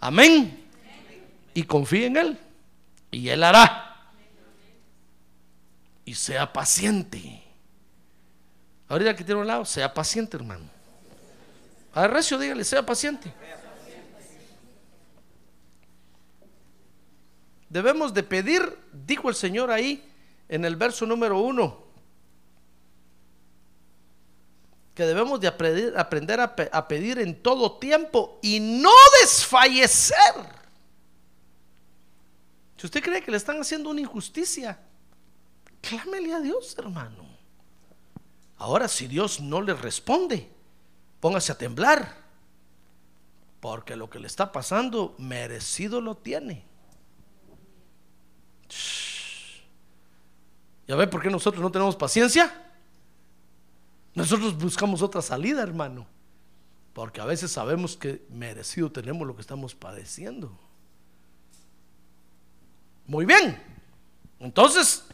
[0.00, 0.66] Amén.
[1.54, 2.38] Y confíe en Él.
[3.10, 4.12] Y Él hará.
[6.04, 7.42] Y sea paciente.
[8.88, 10.64] Ahorita que tiene un lado, sea paciente, hermano.
[11.94, 13.32] A recio, dígale, sea paciente.
[17.68, 20.04] Debemos de pedir, dijo el Señor ahí
[20.48, 21.84] en el verso número uno,
[24.94, 30.16] que debemos de aprender, a pedir en todo tiempo y no desfallecer.
[32.76, 34.78] Si usted cree que le están haciendo una injusticia,
[35.80, 37.28] clámele a Dios, hermano.
[38.56, 40.50] Ahora, si Dios no le responde,
[41.20, 42.16] póngase a temblar,
[43.60, 46.64] porque lo que le está pasando merecido lo tiene.
[50.86, 52.69] ¿Ya ve por qué nosotros no tenemos paciencia?
[54.14, 56.06] Nosotros buscamos otra salida, hermano.
[56.92, 60.58] Porque a veces sabemos que merecido tenemos lo que estamos padeciendo.
[63.06, 63.60] Muy bien.
[64.38, 65.04] Entonces,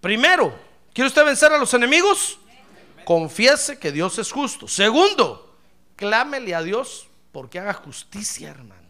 [0.00, 0.54] primero,
[0.92, 2.38] ¿quiere usted vencer a los enemigos?
[3.04, 4.66] Confiese que Dios es justo.
[4.66, 5.56] Segundo,
[5.96, 8.82] clámele a Dios porque haga justicia, hermano.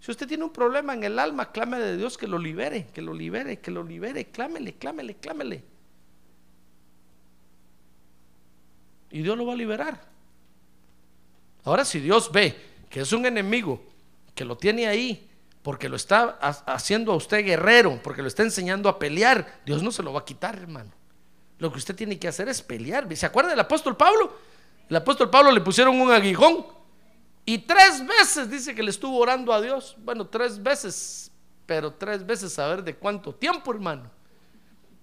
[0.00, 3.00] Si usted tiene un problema en el alma, clámele a Dios que lo libere, que
[3.00, 4.26] lo libere, que lo libere.
[4.26, 5.64] Clámele, clámele, clámele.
[9.14, 10.00] Y Dios lo va a liberar.
[11.62, 12.52] Ahora, si Dios ve
[12.90, 13.80] que es un enemigo,
[14.34, 15.30] que lo tiene ahí,
[15.62, 19.84] porque lo está ha- haciendo a usted guerrero, porque lo está enseñando a pelear, Dios
[19.84, 20.90] no se lo va a quitar, hermano.
[21.58, 23.06] Lo que usted tiene que hacer es pelear.
[23.16, 24.36] ¿Se acuerda del apóstol Pablo?
[24.90, 26.66] El apóstol Pablo le pusieron un aguijón
[27.46, 29.94] y tres veces dice que le estuvo orando a Dios.
[30.04, 31.30] Bueno, tres veces,
[31.66, 34.10] pero tres veces a ver de cuánto tiempo, hermano.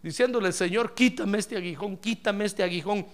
[0.03, 3.07] Diciéndole, Señor, quítame este aguijón, quítame este aguijón.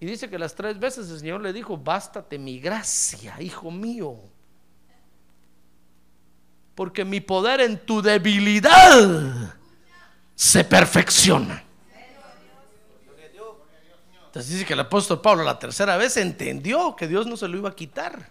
[0.00, 4.16] Y dice que las tres veces el Señor le dijo, bástate mi gracia, hijo mío.
[6.74, 9.54] Porque mi poder en tu debilidad
[10.34, 11.62] se perfecciona.
[14.24, 17.58] Entonces dice que el apóstol Pablo la tercera vez entendió que Dios no se lo
[17.58, 18.30] iba a quitar.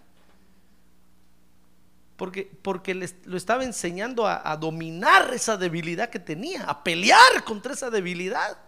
[2.16, 7.74] Porque, porque le, lo estaba enseñando a dominar esa debilidad que tenía, a pelear contra
[7.74, 8.58] esa debilidad.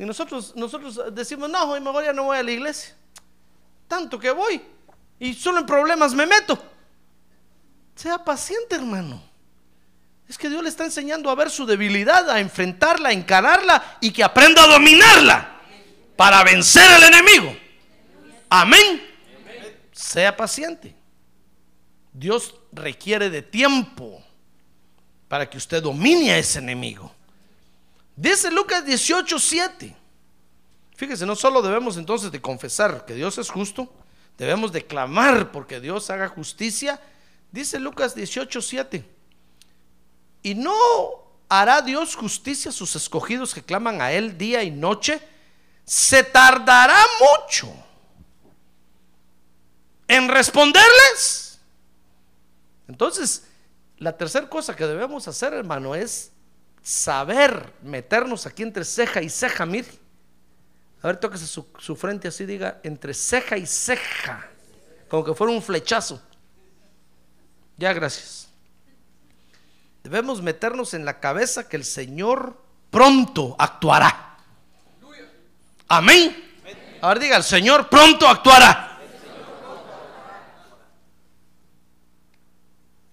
[0.00, 2.96] Y nosotros, nosotros decimos, no, hoy mejor ya no voy a la iglesia.
[3.86, 4.58] Tanto que voy.
[5.18, 6.58] Y solo en problemas me meto.
[7.94, 9.22] Sea paciente, hermano.
[10.26, 14.10] Es que Dios le está enseñando a ver su debilidad, a enfrentarla, a encararla y
[14.10, 15.60] que aprenda a dominarla
[16.16, 17.54] para vencer al enemigo.
[18.48, 19.06] Amén.
[19.92, 20.96] Sea paciente.
[22.10, 24.24] Dios requiere de tiempo
[25.28, 27.14] para que usted domine a ese enemigo.
[28.20, 29.96] Dice Lucas 18, 7.
[30.94, 33.90] Fíjese, no solo debemos entonces de confesar que Dios es justo,
[34.36, 37.00] debemos de clamar porque Dios haga justicia.
[37.50, 39.08] Dice Lucas 18, 7.
[40.42, 40.74] Y no
[41.48, 45.18] hará Dios justicia a sus escogidos que claman a Él día y noche.
[45.86, 47.72] Se tardará mucho
[50.08, 51.58] en responderles.
[52.86, 53.44] Entonces,
[53.96, 56.32] la tercera cosa que debemos hacer, hermano, es
[56.82, 59.66] saber meternos aquí entre ceja y ceja.
[59.66, 59.88] Mire,
[61.02, 64.48] a ver, tóquese su, su frente así, diga, entre ceja y ceja,
[65.08, 66.20] como que fuera un flechazo.
[67.76, 68.48] Ya, gracias.
[70.02, 72.60] Debemos meternos en la cabeza que el Señor
[72.90, 74.36] pronto actuará.
[75.88, 76.50] Amén.
[77.00, 78.98] A ver, diga, el Señor pronto actuará.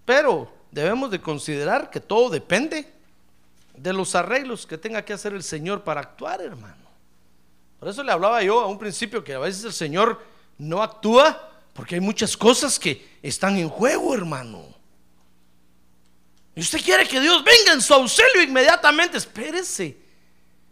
[0.05, 2.96] Pero debemos de considerar que todo depende
[3.77, 6.87] de los arreglos que tenga que hacer el Señor para actuar, hermano.
[7.79, 10.21] Por eso le hablaba yo a un principio que a veces el Señor
[10.57, 14.65] no actúa porque hay muchas cosas que están en juego, hermano.
[16.55, 19.95] Y usted quiere que Dios venga en su auxilio inmediatamente, espérese.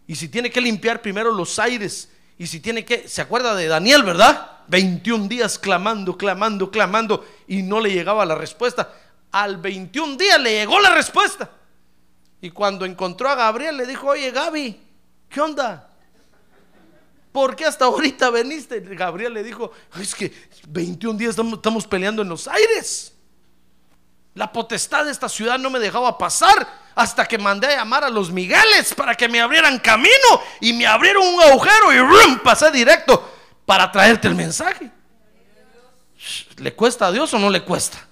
[0.08, 3.68] Y si tiene que limpiar primero los aires, y si tiene que, ¿se acuerda de
[3.68, 4.50] Daniel, verdad?
[4.66, 8.92] 21 días clamando, clamando, clamando, y no le llegaba la respuesta.
[9.30, 11.48] Al 21 días le llegó la respuesta.
[12.40, 14.80] Y cuando encontró a Gabriel, le dijo, oye Gaby,
[15.28, 15.90] ¿qué onda?
[17.32, 18.80] ¿Por qué hasta ahorita veniste?
[18.80, 19.70] Gabriel le dijo,
[20.00, 20.32] es que
[20.68, 23.12] 21 días estamos, estamos peleando en los aires.
[24.34, 28.10] La potestad de esta ciudad no me dejaba pasar hasta que mandé a llamar a
[28.10, 32.38] los Migueles para que me abrieran camino y me abrieron un agujero y ¡rum!
[32.42, 33.32] pasé directo
[33.64, 34.90] para traerte el mensaje.
[36.56, 38.06] ¿Le cuesta a Dios o no le cuesta?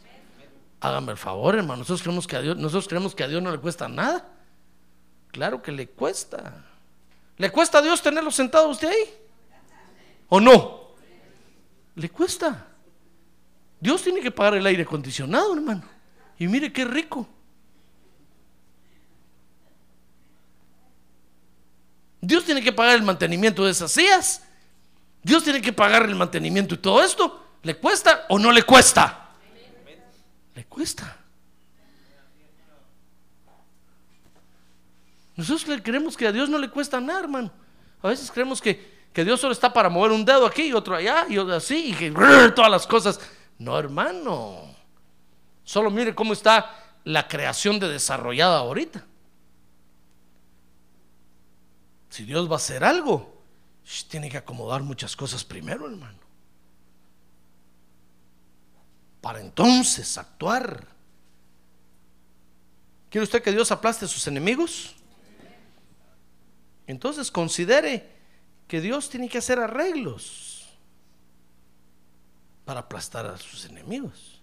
[0.85, 1.79] Hágame el favor, hermano.
[1.79, 4.29] Nosotros creemos que a Dios, nosotros creemos que a Dios no le cuesta nada.
[5.33, 6.63] Claro que le cuesta.
[7.39, 9.15] ¿Le cuesta a Dios tenerlo sentado usted ahí?
[10.29, 10.91] ¿O no?
[11.95, 12.67] Le cuesta.
[13.81, 15.85] Dios tiene que pagar el aire acondicionado, hermano.
[16.39, 17.27] Y mire qué rico.
[22.21, 24.43] Dios tiene que pagar el mantenimiento de esas sillas.
[25.23, 27.43] Dios tiene que pagar el mantenimiento y todo esto.
[27.63, 29.24] ¿Le cuesta o no le cuesta?
[30.75, 31.17] Cuesta.
[35.37, 37.53] Nosotros creemos que a Dios no le cuesta nada, hermano.
[38.03, 40.97] A veces creemos que, que Dios solo está para mover un dedo aquí y otro
[40.97, 42.11] allá y otro así y que
[42.57, 43.21] todas las cosas.
[43.57, 44.75] No, hermano.
[45.63, 49.05] Solo mire cómo está la creación de desarrollada ahorita.
[52.11, 53.41] Si Dios va a hacer algo,
[54.09, 56.24] tiene que acomodar muchas cosas primero, hermano.
[59.25, 60.87] Para entonces actuar.
[63.09, 64.95] ¿Quiere usted que Dios aplaste a sus enemigos?
[66.87, 68.07] Entonces considere
[68.69, 70.69] que Dios tiene que hacer arreglos
[72.67, 74.43] para aplastar a sus enemigos.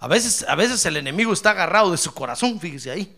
[0.00, 3.16] A veces, a veces el enemigo está agarrado de su corazón, fíjese ahí.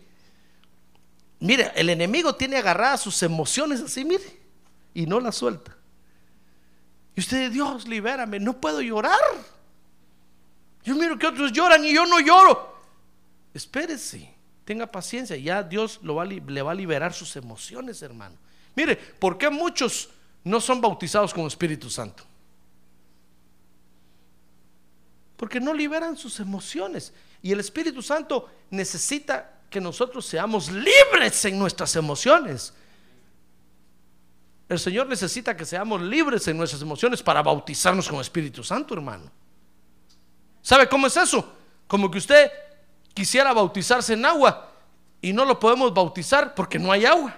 [1.39, 4.39] Mire, el enemigo tiene agarradas sus emociones así, mire,
[4.93, 5.75] y no las suelta.
[7.15, 9.17] Y usted, Dios, libérame, no puedo llorar.
[10.83, 12.77] Yo miro que otros lloran y yo no lloro.
[13.53, 14.33] Espérese,
[14.65, 18.35] tenga paciencia, ya Dios lo le va a liberar sus emociones, hermano.
[18.75, 20.09] Mire, ¿por qué muchos
[20.43, 22.29] no son bautizados con Espíritu Santo?
[25.39, 27.13] porque no liberan sus emociones.
[27.41, 32.73] Y el Espíritu Santo necesita que nosotros seamos libres en nuestras emociones.
[34.67, 39.31] El Señor necesita que seamos libres en nuestras emociones para bautizarnos con Espíritu Santo, hermano.
[40.61, 41.53] ¿Sabe cómo es eso?
[41.87, 42.51] Como que usted
[43.13, 44.71] quisiera bautizarse en agua
[45.21, 47.35] y no lo podemos bautizar porque no hay agua.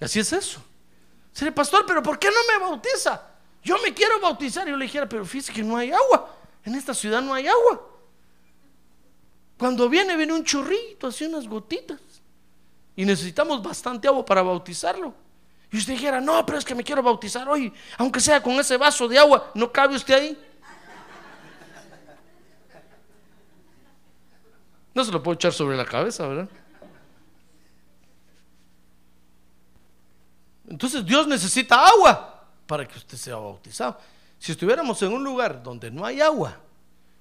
[0.00, 0.62] Así es eso.
[1.32, 3.22] Dice, pastor, pero ¿por qué no me bautiza?
[3.62, 4.66] Yo me quiero bautizar.
[4.66, 6.34] Y yo le dijera, pero fíjese que no hay agua.
[6.64, 7.86] En esta ciudad no hay agua.
[9.58, 12.00] Cuando viene, viene un chorrito, así unas gotitas.
[12.96, 15.14] Y necesitamos bastante agua para bautizarlo.
[15.72, 18.76] Y usted dijera, no, pero es que me quiero bautizar hoy, aunque sea con ese
[18.76, 20.38] vaso de agua, ¿no cabe usted ahí?
[24.92, 26.48] No se lo puedo echar sobre la cabeza, ¿verdad?
[30.68, 33.98] Entonces Dios necesita agua para que usted sea bautizado.
[34.38, 36.56] Si estuviéramos en un lugar donde no hay agua,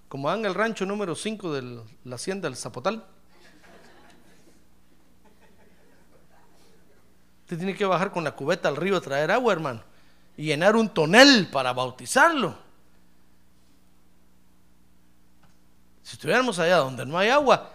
[0.08, 3.06] como en el rancho número 5 de la hacienda del Zapotal,
[7.50, 9.82] usted tiene que bajar con la cubeta al río a traer agua, hermano,
[10.38, 12.56] y llenar un tonel para bautizarlo.
[16.04, 17.72] Si estuviéramos allá donde no hay agua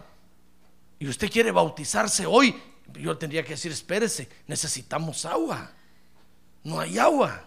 [0.97, 2.55] y usted quiere bautizarse hoy,
[2.93, 5.69] yo tendría que decir, espérese, necesitamos agua.
[6.63, 7.43] No hay agua.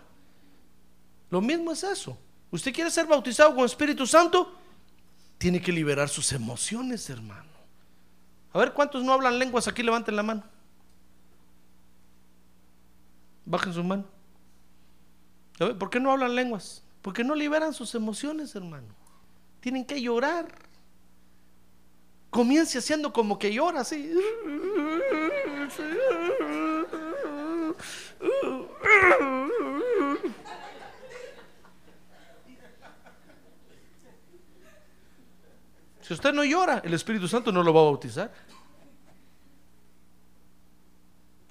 [1.31, 2.19] Lo mismo es eso.
[2.51, 4.55] Usted quiere ser bautizado con Espíritu Santo,
[5.39, 7.49] tiene que liberar sus emociones, hermano.
[8.53, 9.83] A ver, ¿cuántos no hablan lenguas aquí?
[9.83, 10.58] Levanten la mano.
[13.49, 14.05] Bajen su mano.
[15.79, 16.85] ¿por qué no hablan lenguas?
[17.01, 18.89] Porque no liberan sus emociones, hermano.
[19.61, 20.47] Tienen que llorar.
[22.29, 24.13] Comience haciendo como que llora así.
[36.03, 38.31] Si usted no llora, el Espíritu Santo no lo va a bautizar.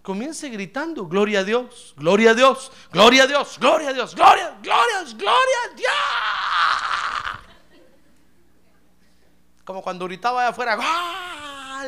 [0.08, 4.58] Comience gritando, gloria a Dios, gloria a Dios, gloria a Dios, gloria a Dios, gloria,
[4.64, 5.92] gloria, gloria a Dios.
[9.66, 11.84] Como cuando gritaba allá afuera, ¡Gol!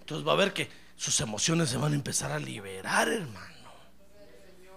[0.00, 3.52] Entonces va a ver que sus emociones se van a empezar a liberar, hermano.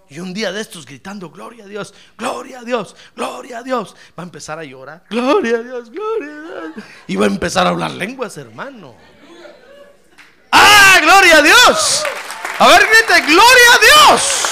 [0.10, 3.96] Y un día de estos gritando, gloria a Dios, gloria a Dios, gloria a Dios,
[4.20, 6.86] va a empezar a llorar, gloria a Dios, gloria a Dios.
[7.08, 9.15] Y va a empezar a hablar lenguas, hermano.
[10.58, 12.04] ¡Ah, gloria a Dios!
[12.58, 14.46] A ver, grite, gloria a Dios.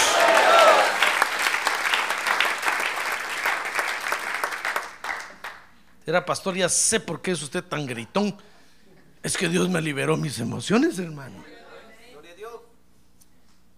[6.06, 8.36] Era pastor, ya sé por qué es usted tan gritón.
[9.22, 11.42] Es que Dios me liberó mis emociones, hermano.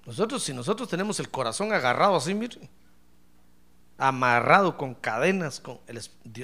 [0.07, 2.35] Nosotros, si nosotros tenemos el corazón agarrado así,
[3.97, 6.01] amarrado con cadenas, con el,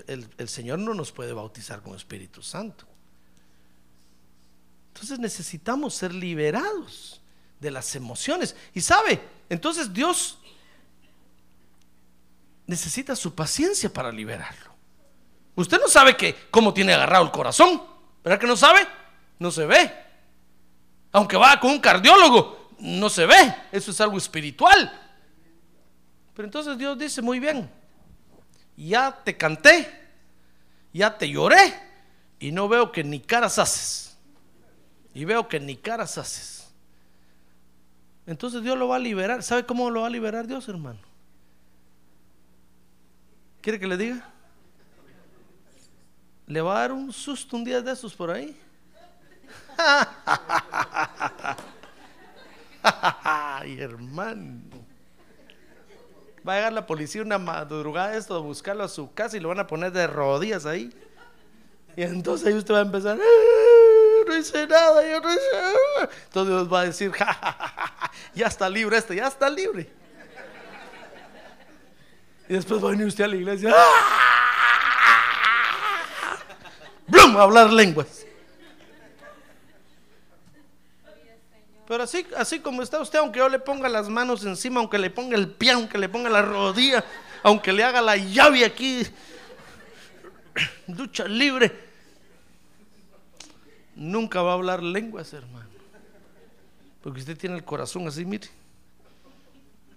[0.07, 2.85] el, el Señor no nos puede bautizar con Espíritu Santo.
[4.93, 7.21] Entonces necesitamos ser liberados
[7.59, 8.55] de las emociones.
[8.73, 10.37] Y sabe, entonces Dios
[12.67, 14.71] necesita su paciencia para liberarlo.
[15.55, 17.81] Usted no sabe que cómo tiene agarrado el corazón,
[18.23, 18.87] ¿verdad que no sabe?
[19.39, 19.93] No se ve.
[21.11, 24.91] Aunque va con un cardiólogo, no se ve, eso es algo espiritual.
[26.33, 27.69] Pero entonces Dios dice, muy bien,
[28.77, 29.89] ya te canté,
[30.93, 31.77] ya te lloré
[32.39, 34.10] y no veo que ni caras haces.
[35.13, 36.71] Y veo que ni caras haces.
[38.25, 39.43] Entonces Dios lo va a liberar.
[39.43, 40.99] ¿Sabe cómo lo va a liberar Dios, hermano?
[43.61, 44.29] ¿Quiere que le diga?
[46.47, 48.59] Le va a dar un susto un día de esos por ahí.
[52.83, 54.61] Ay, hermano.
[56.47, 59.49] Va a llegar la policía una madrugada esto a buscarlo a su casa y lo
[59.49, 60.91] van a poner de rodillas ahí.
[61.95, 63.80] Y entonces ahí usted va a empezar, "Ah,
[64.31, 66.09] no hice nada, yo no hice nada".
[66.25, 69.89] Entonces Dios va a decir, "Ja, ja, ja, ya está libre este, ya está libre.
[72.47, 74.27] Y después va a venir usted a la iglesia, "Ah".
[77.37, 78.25] A hablar lenguas.
[81.87, 85.09] Pero así, así como está usted, aunque yo le ponga las manos encima, aunque le
[85.09, 87.03] ponga el pie, aunque le ponga la rodilla,
[87.43, 89.05] aunque le haga la llave aquí,
[90.87, 91.90] ducha libre,
[94.01, 95.69] nunca va a hablar lenguas, hermano.
[97.01, 98.47] Porque usted tiene el corazón así, mire,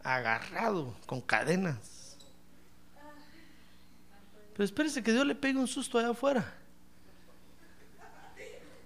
[0.03, 2.17] agarrado, con cadenas.
[4.53, 6.55] Pero espérese que Dios le pegue un susto allá afuera.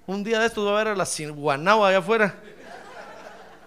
[0.07, 2.35] Un día de estos va a ver a la ciguanaba allá afuera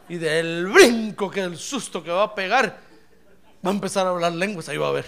[0.09, 2.79] y del brinco que el susto que va a pegar,
[3.65, 5.05] va a empezar a hablar lenguas, ahí va a ver.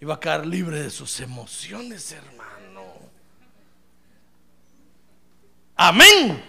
[0.00, 2.55] Y va a quedar libre de sus emociones, hermano.
[5.76, 6.42] Amén.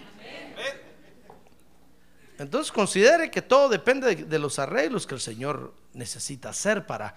[2.38, 7.14] Entonces considere que todo depende de, los arreglos que el Señor necesita hacer para,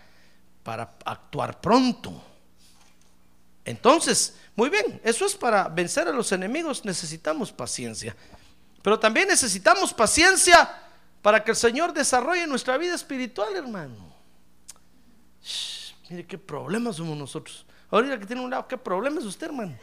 [0.63, 2.23] para actuar pronto.
[3.63, 8.15] Entonces, muy bien, eso es para vencer a los enemigos, necesitamos paciencia.
[8.81, 10.69] Pero también necesitamos paciencia
[11.21, 14.11] para que el Señor desarrolle nuestra vida espiritual, hermano.
[16.09, 17.65] Mire qué problemas somos nosotros.
[17.91, 19.77] Ahorita que tiene un lado, ¿qué problema es usted, hermano?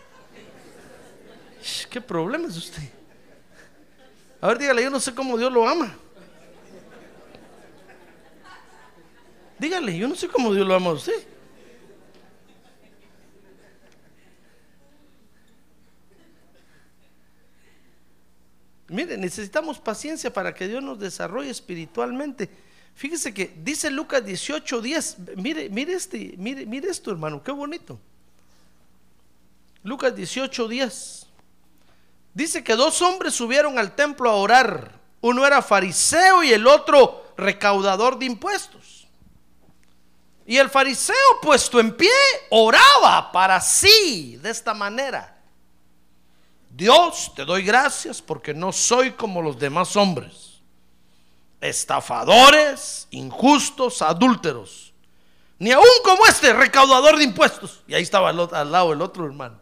[1.91, 2.83] ¿Qué problema es usted?
[4.41, 5.97] A ver, dígale, yo no sé cómo Dios lo ama.
[9.59, 11.27] Dígale, yo no sé cómo Dios lo ama a usted.
[18.89, 22.49] Mire, necesitamos paciencia para que Dios nos desarrolle espiritualmente.
[22.95, 25.17] Fíjese que dice Lucas 18, 10.
[25.37, 27.99] Mire, mire, este, mire, mire esto, hermano, qué bonito.
[29.83, 31.28] Lucas 18, 10.
[32.39, 34.93] Dice que dos hombres subieron al templo a orar.
[35.22, 39.09] Uno era fariseo y el otro recaudador de impuestos.
[40.47, 42.12] Y el fariseo puesto en pie
[42.51, 45.36] oraba para sí de esta manera.
[46.70, 50.61] Dios, te doy gracias porque no soy como los demás hombres,
[51.61, 54.93] estafadores, injustos, adúlteros,
[55.59, 57.82] ni aún como este recaudador de impuestos.
[57.89, 59.59] Y ahí estaba al, al lado el otro hermano.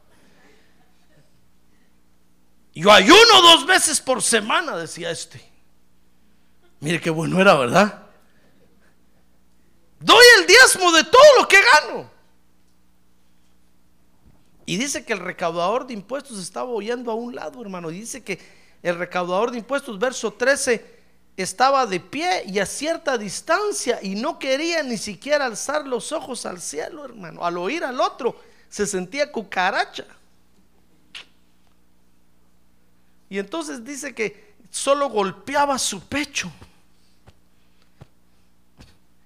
[2.76, 5.42] Yo ayuno dos veces por semana, decía este.
[6.78, 8.02] Mire qué bueno era, ¿verdad?
[9.98, 12.10] Doy el diezmo de todo lo que gano.
[14.66, 17.90] Y dice que el recaudador de impuestos estaba oyendo a un lado, hermano.
[17.90, 18.38] Y dice que
[18.82, 20.84] el recaudador de impuestos, verso 13,
[21.38, 26.44] estaba de pie y a cierta distancia y no quería ni siquiera alzar los ojos
[26.44, 27.42] al cielo, hermano.
[27.42, 30.04] Al oír al otro, se sentía cucaracha.
[33.28, 36.50] Y entonces dice que solo golpeaba su pecho.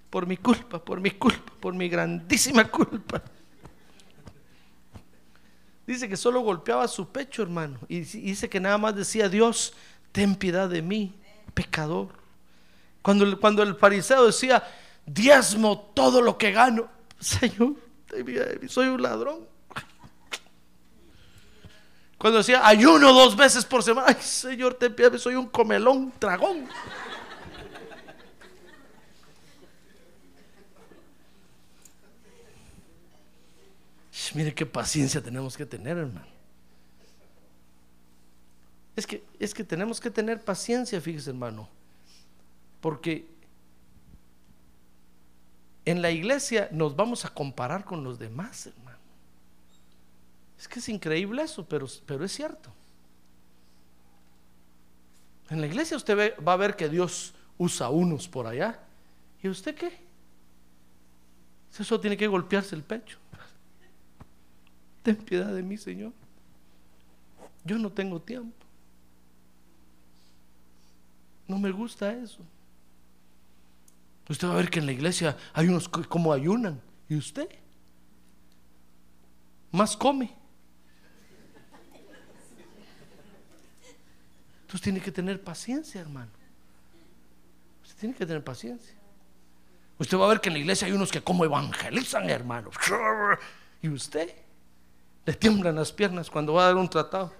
[0.09, 3.21] Por mi culpa, por mi culpa, por mi grandísima culpa.
[5.85, 7.79] Dice que solo golpeaba su pecho, hermano.
[7.87, 9.73] Y dice que nada más decía, Dios,
[10.11, 11.13] ten piedad de mí,
[11.53, 12.09] pecador.
[13.01, 14.63] Cuando, cuando el fariseo decía,
[15.05, 16.89] diezmo todo lo que gano,
[17.19, 17.75] Señor,
[18.67, 19.50] soy un ladrón.
[22.21, 26.67] Cuando decía, ayuno dos veces por semana, ay Señor, de mí, soy un comelón, dragón.
[34.11, 36.27] Sh, Mire qué paciencia tenemos que tener, hermano.
[38.95, 41.67] Es que, es que tenemos que tener paciencia, fíjese, hermano.
[42.81, 43.25] Porque
[45.85, 48.90] en la iglesia nos vamos a comparar con los demás, hermano.
[50.61, 52.71] Es que es increíble eso, pero, pero es cierto.
[55.49, 58.79] En la iglesia usted va a ver que Dios usa unos por allá.
[59.41, 59.91] ¿Y usted qué?
[61.79, 63.17] Eso tiene que golpearse el pecho.
[65.01, 66.13] Ten piedad de mí, Señor.
[67.65, 68.55] Yo no tengo tiempo.
[71.47, 72.43] No me gusta eso.
[74.29, 76.79] Usted va a ver que en la iglesia hay unos como ayunan.
[77.09, 77.49] ¿Y usted?
[79.71, 80.39] Más come.
[84.71, 86.31] Entonces tiene que tener paciencia, hermano.
[87.83, 88.95] Usted tiene que tener paciencia.
[89.97, 92.69] Usted va a ver que en la iglesia hay unos que como evangelizan, hermano.
[93.81, 94.33] ¿Y usted?
[95.25, 97.33] Le tiemblan las piernas cuando va a dar un tratado.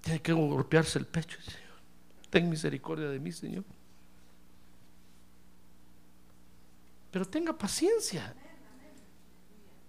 [0.00, 1.78] Tiene que golpearse el pecho, Señor.
[2.28, 3.62] Ten misericordia de mí, Señor.
[7.12, 8.34] Pero tenga paciencia.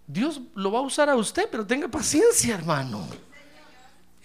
[0.05, 3.26] Dios lo va a usar a usted, pero tenga paciencia, hermano.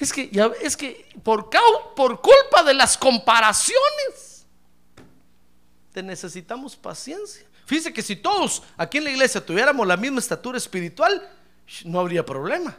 [0.03, 0.29] Es que,
[0.61, 1.49] es que por,
[1.95, 4.45] por culpa de las comparaciones,
[5.93, 7.47] te necesitamos paciencia.
[7.67, 11.31] Fíjese que si todos aquí en la iglesia tuviéramos la misma estatura espiritual,
[11.85, 12.77] no habría problema.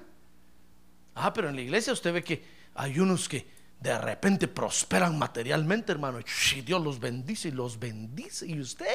[1.15, 2.43] Ah, pero en la iglesia usted ve que
[2.76, 3.47] hay unos que
[3.80, 6.19] de repente prosperan materialmente, hermano.
[6.53, 8.47] Y Dios los bendice y los bendice.
[8.47, 8.86] ¿Y usted?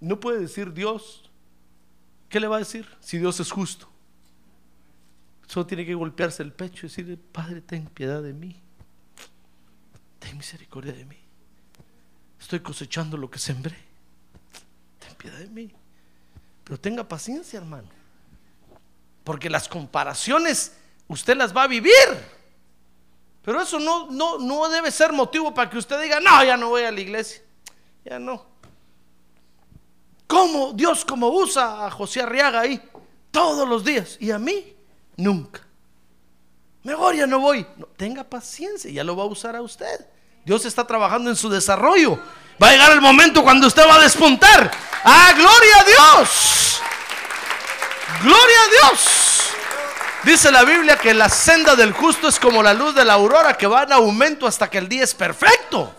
[0.00, 1.30] No puede decir Dios.
[2.30, 3.90] ¿Qué le va a decir si Dios es justo?
[5.46, 8.60] Solo tiene que golpearse el pecho y decirle, Padre, ten piedad de mí.
[10.18, 11.18] Ten misericordia de mí.
[12.40, 13.76] Estoy cosechando lo que sembré.
[14.98, 15.72] Ten piedad de mí.
[16.64, 17.88] Pero tenga paciencia, hermano.
[19.22, 20.72] Porque las comparaciones
[21.08, 21.92] usted las va a vivir.
[23.42, 26.70] Pero eso no, no, no debe ser motivo para que usted diga, no, ya no
[26.70, 27.42] voy a la iglesia.
[28.04, 28.46] Ya no.
[30.26, 32.80] ¿Cómo Dios como usa a José Arriaga ahí
[33.30, 34.16] todos los días?
[34.18, 34.73] Y a mí,
[35.16, 35.60] nunca.
[36.82, 37.66] Mejor ya no voy.
[37.96, 40.06] Tenga paciencia, ya lo va a usar a usted.
[40.44, 42.18] Dios está trabajando en su desarrollo.
[42.62, 44.70] Va a llegar el momento cuando usted va a despuntar.
[45.02, 46.80] ¡Ah, gloria a Dios!
[48.22, 49.24] ¡Gloria a Dios!
[50.24, 53.56] Dice la Biblia que la senda del justo es como la luz de la aurora
[53.56, 55.94] que va en aumento hasta que el día es perfecto.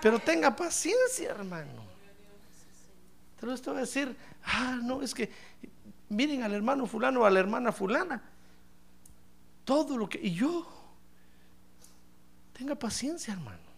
[0.00, 1.84] Pero tenga paciencia, hermano.
[3.40, 5.30] Te lo estoy a decir, ah, no, es que
[6.08, 8.22] miren al hermano fulano o a la hermana fulana.
[9.64, 10.18] Todo lo que...
[10.22, 10.66] Y yo,
[12.52, 13.68] tenga paciencia, hermano.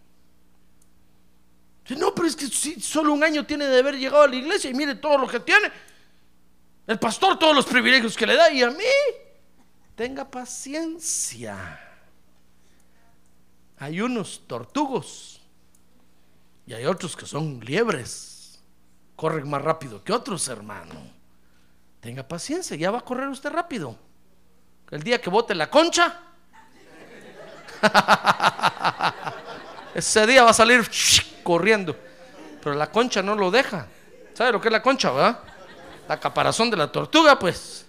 [1.99, 4.70] No, pero es que si solo un año tiene de haber llegado a la iglesia
[4.70, 5.70] y mire todo lo que tiene.
[6.87, 8.85] El pastor todos los privilegios que le da y a mí.
[9.97, 11.78] Tenga paciencia.
[13.78, 15.41] Hay unos tortugos
[16.66, 18.61] y hay otros que son liebres.
[19.16, 21.19] Corren más rápido que otros, hermano.
[22.01, 23.96] Tenga paciencia, ya va a correr usted rápido.
[24.90, 26.20] El día que bote la concha,
[29.94, 30.88] ese día va a salir
[31.42, 31.96] corriendo.
[32.62, 33.86] Pero la concha no lo deja.
[34.34, 35.12] ¿Sabe lo que es la concha?
[36.09, 37.86] La caparazón de la tortuga, pues.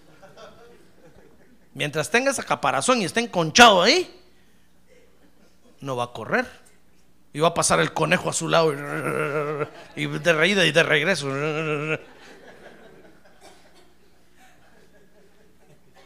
[1.74, 4.22] Mientras tenga esa caparazón y esté enconchado ahí,
[5.80, 6.45] no va a correr.
[7.34, 8.74] Y va a pasar el conejo a su lado
[9.95, 11.30] y de reída y de regreso.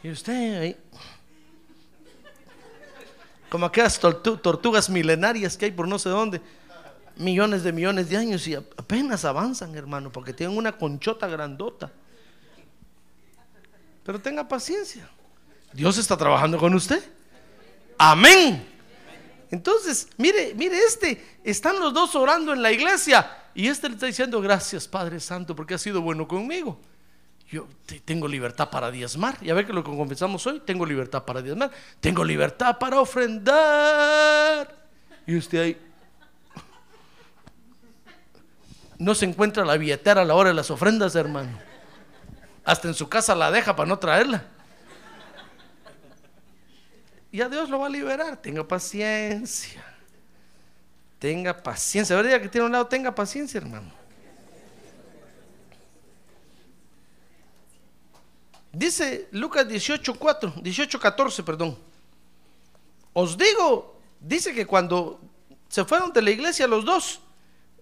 [0.06, 0.76] Y usted ahí.
[3.50, 6.40] Como aquellas tortugas milenarias que hay por no sé dónde.
[7.16, 11.90] Millones de millones de años y apenas avanzan, hermano, porque tienen una conchota grandota.
[14.04, 15.10] Pero tenga paciencia.
[15.72, 17.02] Dios está trabajando con usted.
[17.98, 18.64] Amén.
[19.50, 24.06] Entonces, mire, mire este, están los dos orando en la iglesia y este le está
[24.06, 26.78] diciendo, gracias Padre Santo porque ha sido bueno conmigo.
[27.48, 27.68] Yo
[28.04, 29.40] tengo libertad para diezmar.
[29.42, 31.70] Ya ve que lo que comenzamos hoy, tengo libertad para diezmar.
[32.00, 34.74] Tengo libertad para ofrendar.
[35.26, 35.86] Y usted ahí
[38.98, 41.50] no se encuentra la billetera a la hora de las ofrendas, hermano.
[42.64, 44.44] Hasta en su casa la deja para no traerla.
[47.30, 48.36] Y a Dios lo va a liberar.
[48.38, 49.84] Tenga paciencia.
[51.18, 52.18] Tenga paciencia.
[52.18, 53.92] A ver, que tiene un lado, tenga paciencia, hermano.
[58.76, 61.78] Dice Lucas 18:4, 18:14, perdón.
[63.14, 65.18] Os digo, dice que cuando
[65.66, 67.20] se fueron de la iglesia los dos,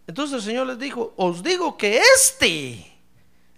[0.06, 2.96] entonces el Señor les dijo, os digo que este,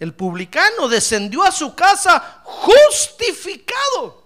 [0.01, 4.24] el publicano, descendió a su casa justificado,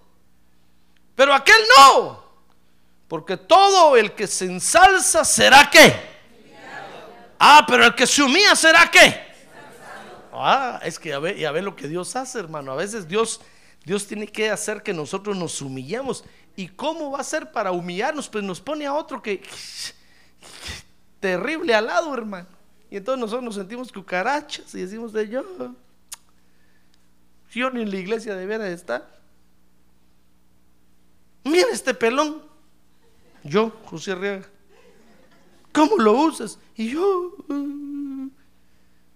[1.17, 2.25] pero aquel no,
[3.09, 6.11] porque todo el que se ensalza será qué.
[7.41, 9.30] Ah, pero el que se humilla será qué.
[10.33, 11.19] Ah, es que ya
[11.51, 12.73] ve, lo que Dios hace, hermano.
[12.73, 13.41] A veces Dios,
[13.85, 16.25] Dios tiene que hacer que nosotros nos humillemos.
[16.57, 18.29] ¿Y cómo va a ser para humillarnos?
[18.29, 19.43] Pues nos pone a otro que,
[21.21, 22.49] terrible al lado, hermano.
[22.91, 25.45] Y entonces nosotros nos sentimos cucarachas y decimos de yo.
[27.53, 29.21] Yo ni en la iglesia debiera estar.
[31.45, 32.43] Mira este pelón.
[33.43, 34.47] Yo, José Arriaga.
[35.73, 36.59] ¿Cómo lo usas?
[36.77, 37.37] Y yo.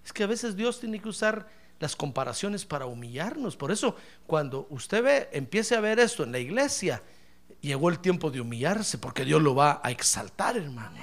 [0.05, 1.49] Es que a veces Dios tiene que usar
[1.81, 3.57] las comparaciones para humillarnos.
[3.57, 3.97] Por eso,
[4.27, 7.03] cuando usted ve, empiece a ver esto en la iglesia,
[7.61, 10.97] llegó el tiempo de humillarse, porque Dios lo va a exaltar, hermano.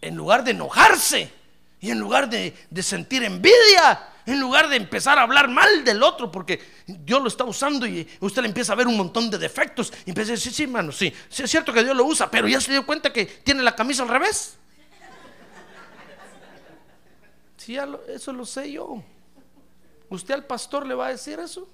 [0.00, 1.32] En lugar de enojarse
[1.80, 6.30] y en lugar de, sentir envidia, en lugar de empezar a hablar mal del otro,
[6.30, 9.92] porque Dios lo está usando y usted le empieza a ver un montón de defectos,
[10.06, 12.30] y empieza a decir, sí, sí, hermano, sí, sí es cierto que Dios lo usa,
[12.30, 14.58] pero ya se dio cuenta que tiene la camisa al revés.
[17.62, 19.00] Si eso lo sé yo.
[20.08, 21.68] ¿Usted al pastor le va a decir eso?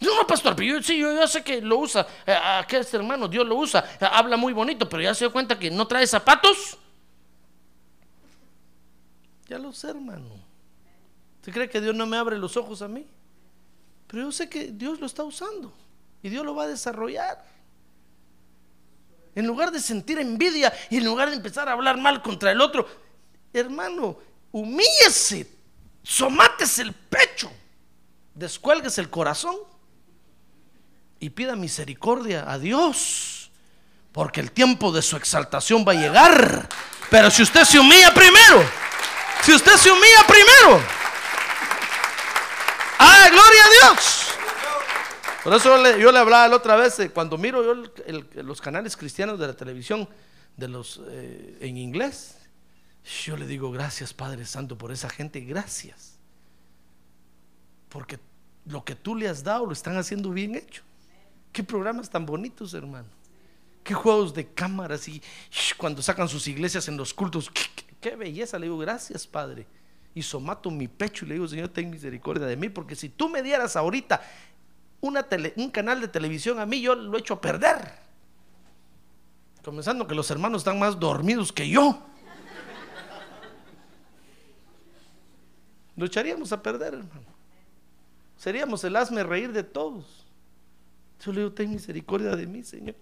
[0.00, 2.06] No, pastor, pero yo, sí, yo, sé que lo usa.
[2.26, 3.82] Eh, aquel este hermano, Dios lo usa.
[3.98, 6.76] Habla muy bonito, pero ya se dio cuenta que no trae zapatos.
[9.48, 10.28] Ya lo sé, hermano.
[11.36, 13.06] ¿Usted cree que Dios no me abre los ojos a mí?
[14.08, 15.72] Pero yo sé que Dios lo está usando
[16.22, 17.42] y Dios lo va a desarrollar.
[19.34, 22.60] En lugar de sentir envidia y en lugar de empezar a hablar mal contra el
[22.60, 22.86] otro,
[23.54, 24.18] hermano,
[24.52, 25.50] humíllese,
[26.02, 27.50] somátese el pecho,
[28.34, 29.56] descuélguese el corazón
[31.18, 33.50] y pida misericordia a Dios,
[34.12, 36.68] porque el tiempo de su exaltación va a llegar.
[37.10, 38.64] Pero si usted se humilla primero,
[39.42, 40.82] si usted se humilla primero,
[42.98, 44.26] ¡ah, gloria a Dios!
[45.42, 47.90] Por eso yo le hablaba la otra vez, eh, cuando miro yo
[48.42, 50.08] los canales cristianos de la televisión,
[50.58, 52.36] eh, en inglés,
[53.26, 56.18] yo le digo, gracias Padre Santo por esa gente, gracias.
[57.88, 58.20] Porque
[58.66, 60.82] lo que tú le has dado lo están haciendo bien hecho.
[61.52, 63.08] Qué programas tan bonitos, hermano.
[63.82, 65.20] Qué juegos de cámaras y
[65.76, 67.50] cuando sacan sus iglesias en los cultos.
[68.00, 68.58] Qué, belleza.
[68.58, 69.66] Le digo, gracias Padre.
[70.14, 72.68] Y somato mi pecho y le digo, Señor, ten misericordia de mí.
[72.68, 74.22] Porque si tú me dieras ahorita
[75.00, 77.98] una tele- un canal de televisión a mí, yo lo he hecho a perder.
[79.64, 82.06] Comenzando que los hermanos están más dormidos que yo.
[85.96, 87.26] Lo echaríamos a perder, hermano.
[88.36, 90.24] Seríamos el hazme reír de todos.
[91.24, 92.94] Yo le digo, ten misericordia de mí, Señor.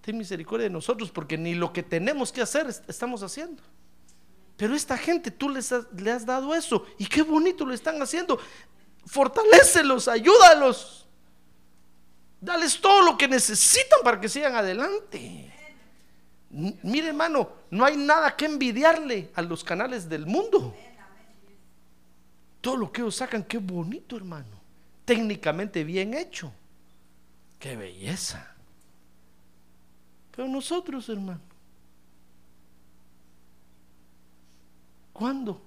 [0.00, 3.62] Ten misericordia de nosotros, porque ni lo que tenemos que hacer est- estamos haciendo.
[4.56, 6.86] Pero esta gente, tú les has, le has dado eso.
[6.98, 8.38] Y qué bonito lo están haciendo.
[9.06, 11.06] Fortalécelos, ayúdalos.
[12.40, 15.52] Dales todo lo que necesitan para que sigan adelante.
[16.50, 20.74] Mire, hermano, no hay nada que envidiarle a los canales del mundo.
[22.62, 24.62] Todo lo que ellos sacan, qué bonito, hermano.
[25.04, 26.52] Técnicamente bien hecho.
[27.58, 28.54] Qué belleza.
[30.34, 31.40] Pero nosotros, hermano,
[35.12, 35.60] ¿cuándo?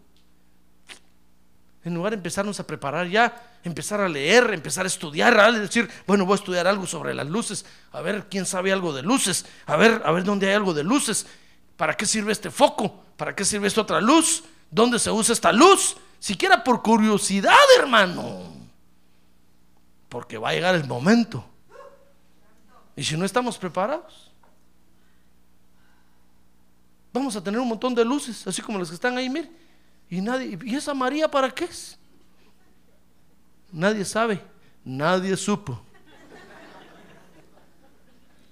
[1.84, 5.88] En lugar de empezarnos a preparar ya, empezar a leer, empezar a estudiar, a decir,
[6.08, 9.46] bueno, voy a estudiar algo sobre las luces, a ver quién sabe algo de luces,
[9.66, 11.28] a ver, a ver dónde hay algo de luces,
[11.78, 13.04] ¿para qué sirve este foco?
[13.18, 14.44] ¿Para qué sirve esta otra luz?
[14.76, 15.96] ¿Dónde se usa esta luz?
[16.20, 18.42] Siquiera por curiosidad, hermano.
[20.10, 21.46] Porque va a llegar el momento.
[22.94, 24.30] Y si no estamos preparados,
[27.14, 29.50] vamos a tener un montón de luces, así como las que están ahí, mire.
[30.10, 31.98] Y nadie, ¿y esa María para qué es?
[33.72, 34.42] Nadie sabe,
[34.84, 35.82] nadie supo.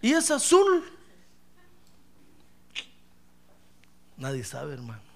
[0.02, 0.86] Y es azul.
[4.16, 5.13] Nadie sabe, hermano.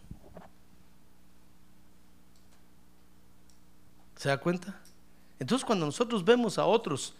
[4.17, 4.79] ¿Se da cuenta?
[5.39, 7.13] Entonces cuando nosotros vemos a otros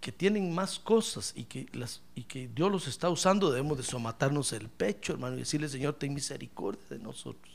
[0.00, 5.12] que tienen más cosas y que, Dios los está usando, debemos de somatarnos el pecho,
[5.12, 7.54] hermano, y decirle, Señor, ten misericordia de nosotros.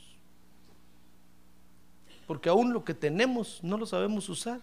[2.26, 4.60] Porque aún lo que tenemos no lo sabemos usar.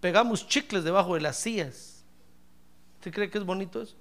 [0.00, 2.02] Pegamos chicles debajo de las sillas.
[2.96, 3.94] ¿Usted cree que es bonito eso?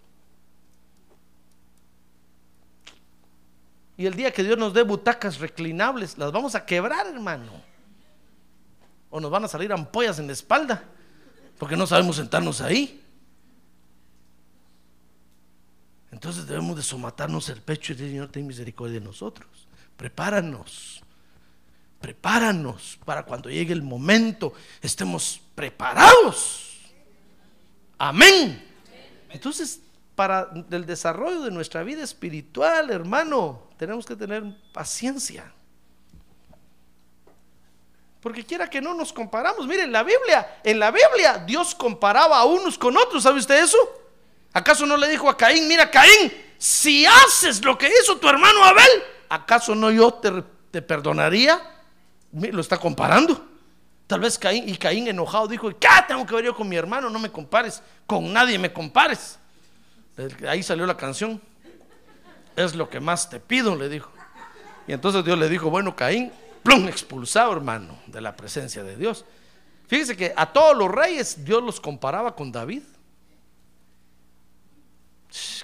[3.97, 7.70] Y el día que Dios nos dé butacas reclinables, las vamos a quebrar, hermano.
[9.12, 10.84] O nos van a salir ampollas en la espalda,
[11.59, 13.03] porque no sabemos sentarnos ahí.
[16.12, 19.47] Entonces debemos de somatarnos el pecho y decir, Señor, ten misericordia de nosotros.
[19.97, 21.03] Prepáranos.
[21.99, 26.80] Prepáranos para cuando llegue el momento, estemos preparados.
[27.99, 28.68] Amén.
[29.30, 29.82] Entonces,
[30.16, 34.43] para el desarrollo de nuestra vida espiritual, hermano, tenemos que tener
[34.74, 35.53] paciencia.
[38.22, 39.65] Porque quiera que no nos comparamos.
[39.67, 43.24] Miren, la Biblia, en la Biblia Dios comparaba a unos con otros.
[43.24, 43.78] ¿Sabe usted eso?
[44.53, 48.63] ¿Acaso no le dijo a Caín, mira Caín, si haces lo que hizo tu hermano
[48.63, 48.89] Abel,
[49.30, 50.32] ¿acaso no yo te,
[50.69, 51.59] te perdonaría?
[52.34, 53.47] Lo está comparando.
[54.07, 57.09] Tal vez Caín, y Caín enojado dijo, ¿qué tengo que ver yo con mi hermano?
[57.09, 59.39] No me compares, con nadie me compares.
[60.47, 61.41] Ahí salió la canción.
[62.57, 64.11] Es lo que más te pido, le dijo.
[64.86, 66.32] Y entonces Dios le dijo, bueno, Caín,
[66.64, 69.26] plum, expulsado, hermano, de la presencia de Dios.
[69.88, 72.84] Fíjese que a todos los reyes Dios los comparaba con David.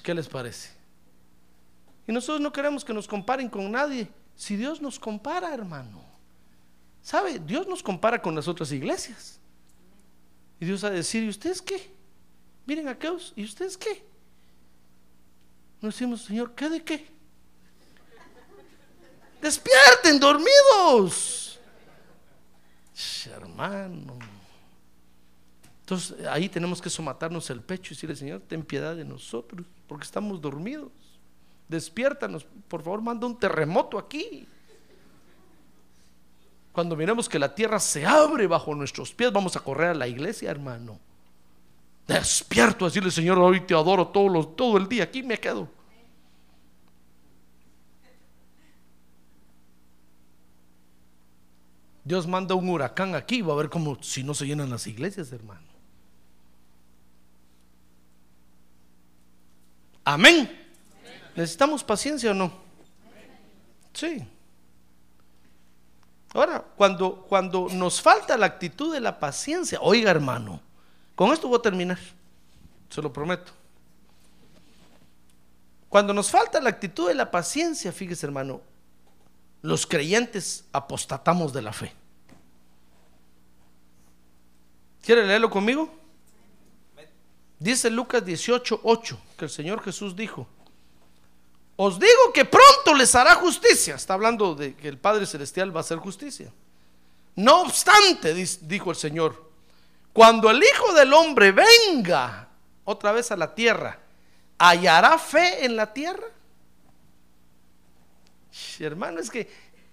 [0.02, 0.70] ¿Qué les parece?
[2.06, 4.08] Y nosotros no queremos que nos comparen con nadie.
[4.34, 6.02] Si Dios nos compara, hermano.
[7.02, 7.38] ¿Sabe?
[7.38, 9.38] Dios nos compara con las otras iglesias.
[10.60, 11.90] Y Dios va a decir, ¿y ustedes qué?
[12.66, 14.04] Miren aquellos, ¿y ustedes qué?
[15.80, 17.17] Nos decimos, Señor, ¿qué de qué?
[19.40, 21.58] Despierten, dormidos.
[23.26, 24.18] Hermano.
[25.80, 30.04] Entonces ahí tenemos que somatarnos el pecho y decirle, Señor, ten piedad de nosotros, porque
[30.04, 30.90] estamos dormidos.
[31.68, 34.46] Despiértanos, por favor, manda un terremoto aquí.
[36.72, 40.08] Cuando miremos que la tierra se abre bajo nuestros pies, vamos a correr a la
[40.08, 40.98] iglesia, hermano.
[42.06, 45.68] Despierto a decirle, Señor, hoy te adoro todo, lo- todo el día, aquí me quedo.
[52.08, 55.30] Dios manda un huracán aquí, va a ver como si no se llenan las iglesias,
[55.30, 55.60] hermano.
[60.04, 60.50] Amén.
[61.36, 62.50] ¿Necesitamos paciencia o no?
[63.92, 64.26] Sí.
[66.32, 70.62] Ahora, cuando, cuando nos falta la actitud de la paciencia, oiga hermano,
[71.14, 71.98] con esto voy a terminar,
[72.88, 73.52] se lo prometo.
[75.90, 78.62] Cuando nos falta la actitud de la paciencia, fíjese hermano,
[79.62, 81.92] los creyentes apostatamos de la fe.
[85.02, 85.90] ¿Quiere leerlo conmigo?
[87.58, 90.46] Dice Lucas 18, 8, que el Señor Jesús dijo,
[91.80, 93.94] os digo que pronto les hará justicia.
[93.94, 96.52] Está hablando de que el Padre Celestial va a hacer justicia.
[97.36, 99.48] No obstante, dijo el Señor,
[100.12, 102.48] Cuando el Hijo del Hombre venga
[102.84, 104.00] otra vez a la tierra,
[104.58, 106.26] ¿hallará fe en la tierra?
[108.80, 109.48] Hermano, es que,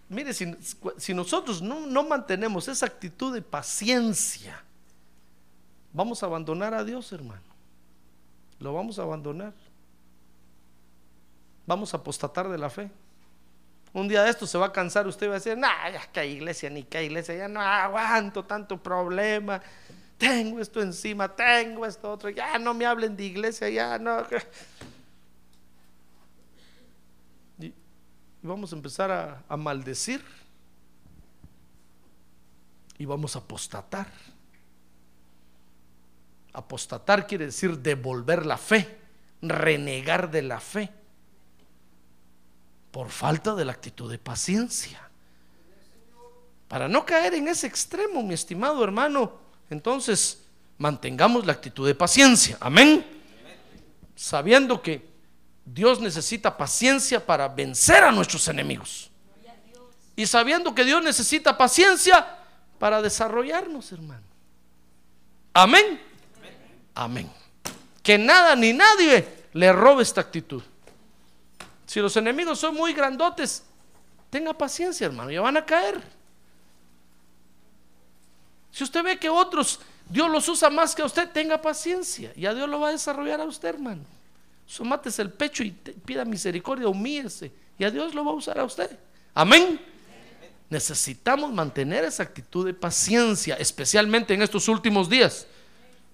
[0.10, 4.64] mire, si, nosotros no, mantenemos esa actitud de paciencia,
[5.94, 7.44] vamos a abandonar a Dios, hermano.
[8.60, 9.54] Lo vamos a abandonar.
[11.68, 12.90] Vamos a apostatar de la fe.
[13.92, 16.06] Un día de esto se va a cansar usted y va a decir, nah, ya
[16.12, 19.62] que iglesia, ni que iglesia, ya no aguanto tanto problema.
[20.18, 24.26] Tengo esto encima, tengo esto otro, ya no me hablen de iglesia, ya no.
[28.46, 30.24] Vamos a empezar a, a maldecir.
[32.98, 34.08] Y vamos a apostatar.
[36.54, 38.98] Apostatar quiere decir devolver la fe,
[39.42, 40.90] renegar de la fe
[42.96, 45.10] por falta de la actitud de paciencia.
[46.70, 49.34] Para no caer en ese extremo, mi estimado hermano,
[49.70, 50.44] entonces
[50.78, 52.58] mantengamos la actitud de paciencia.
[52.62, 53.06] Amén.
[54.16, 55.15] Sabiendo que
[55.66, 59.10] Dios necesita paciencia para vencer a nuestros enemigos.
[60.16, 62.38] Y sabiendo que Dios necesita paciencia
[62.80, 64.24] para desarrollarnos, hermano.
[65.54, 66.02] Amén.
[66.94, 67.32] Amén.
[68.04, 70.62] Que nada ni nadie le robe esta actitud.
[71.86, 73.64] Si los enemigos son muy grandotes,
[74.30, 76.02] tenga paciencia, hermano, ya van a caer.
[78.72, 82.34] Si usted ve que otros, Dios los usa más que a usted, tenga paciencia.
[82.36, 84.04] Ya Dios lo va a desarrollar a usted, hermano.
[84.66, 87.52] Somátese el pecho y pida misericordia, humíese.
[87.78, 88.98] Y a Dios lo va a usar a usted.
[89.34, 89.80] Amén.
[90.70, 95.46] Necesitamos mantener esa actitud de paciencia, especialmente en estos últimos días,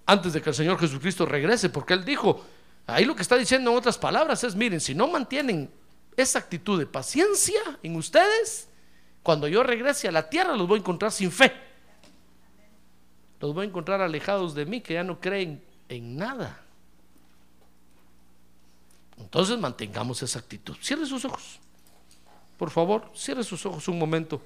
[0.06, 2.44] antes de que el Señor Jesucristo regrese, porque Él dijo,
[2.88, 5.70] Ahí lo que está diciendo en otras palabras es, miren, si no mantienen
[6.18, 8.68] esa actitud de paciencia en ustedes,
[9.24, 11.54] cuando yo regrese a la tierra los voy a encontrar sin fe.
[13.40, 16.62] Los voy a encontrar alejados de mí, que ya no creen en nada.
[19.22, 20.76] Entonces mantengamos esa actitud.
[20.82, 21.60] Cierre sus ojos.
[22.58, 24.42] Por favor, cierre sus ojos un momento.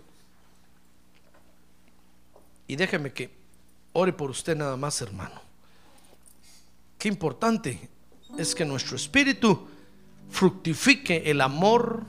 [2.67, 3.29] Y déjeme que
[3.93, 5.41] ore por usted nada más, hermano.
[6.97, 7.89] Qué importante
[8.37, 9.67] es que nuestro espíritu
[10.29, 12.03] fructifique el amor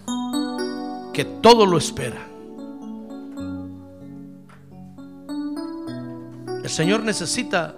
[1.12, 2.26] que todo lo espera.
[6.62, 7.76] El Señor necesita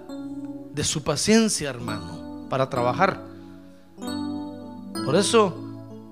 [0.73, 3.28] de su paciencia, hermano, para trabajar.
[5.09, 5.55] Por eso,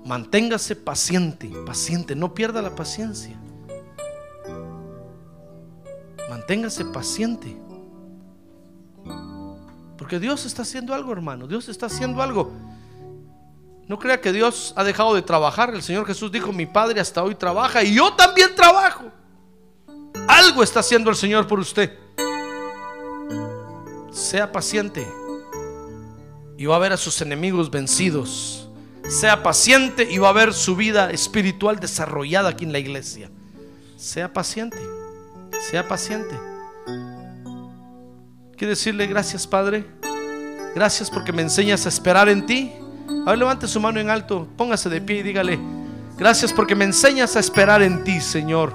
[0.06, 3.38] manténgase paciente, paciente, no pierda la paciencia.
[6.28, 7.56] Manténgase paciente.
[9.96, 11.46] Porque Dios está haciendo algo, hermano.
[11.46, 12.50] Dios está haciendo algo.
[13.86, 15.72] No crea que Dios ha dejado de trabajar.
[15.72, 19.04] El Señor Jesús dijo, mi Padre hasta hoy trabaja y yo también trabajo.
[20.26, 21.96] Algo está haciendo el Señor por usted.
[24.10, 25.06] Sea paciente
[26.56, 28.57] y va a ver a sus enemigos vencidos.
[29.08, 33.30] Sea paciente y va a ver su vida espiritual desarrollada aquí en la iglesia.
[33.96, 34.78] Sea paciente.
[35.70, 36.38] Sea paciente.
[38.56, 39.86] Quiero decirle gracias, Padre.
[40.74, 42.72] Gracias porque me enseñas a esperar en ti.
[43.26, 45.58] A ver, levante su mano en alto, póngase de pie y dígale,
[46.16, 48.74] gracias porque me enseñas a esperar en ti, Señor.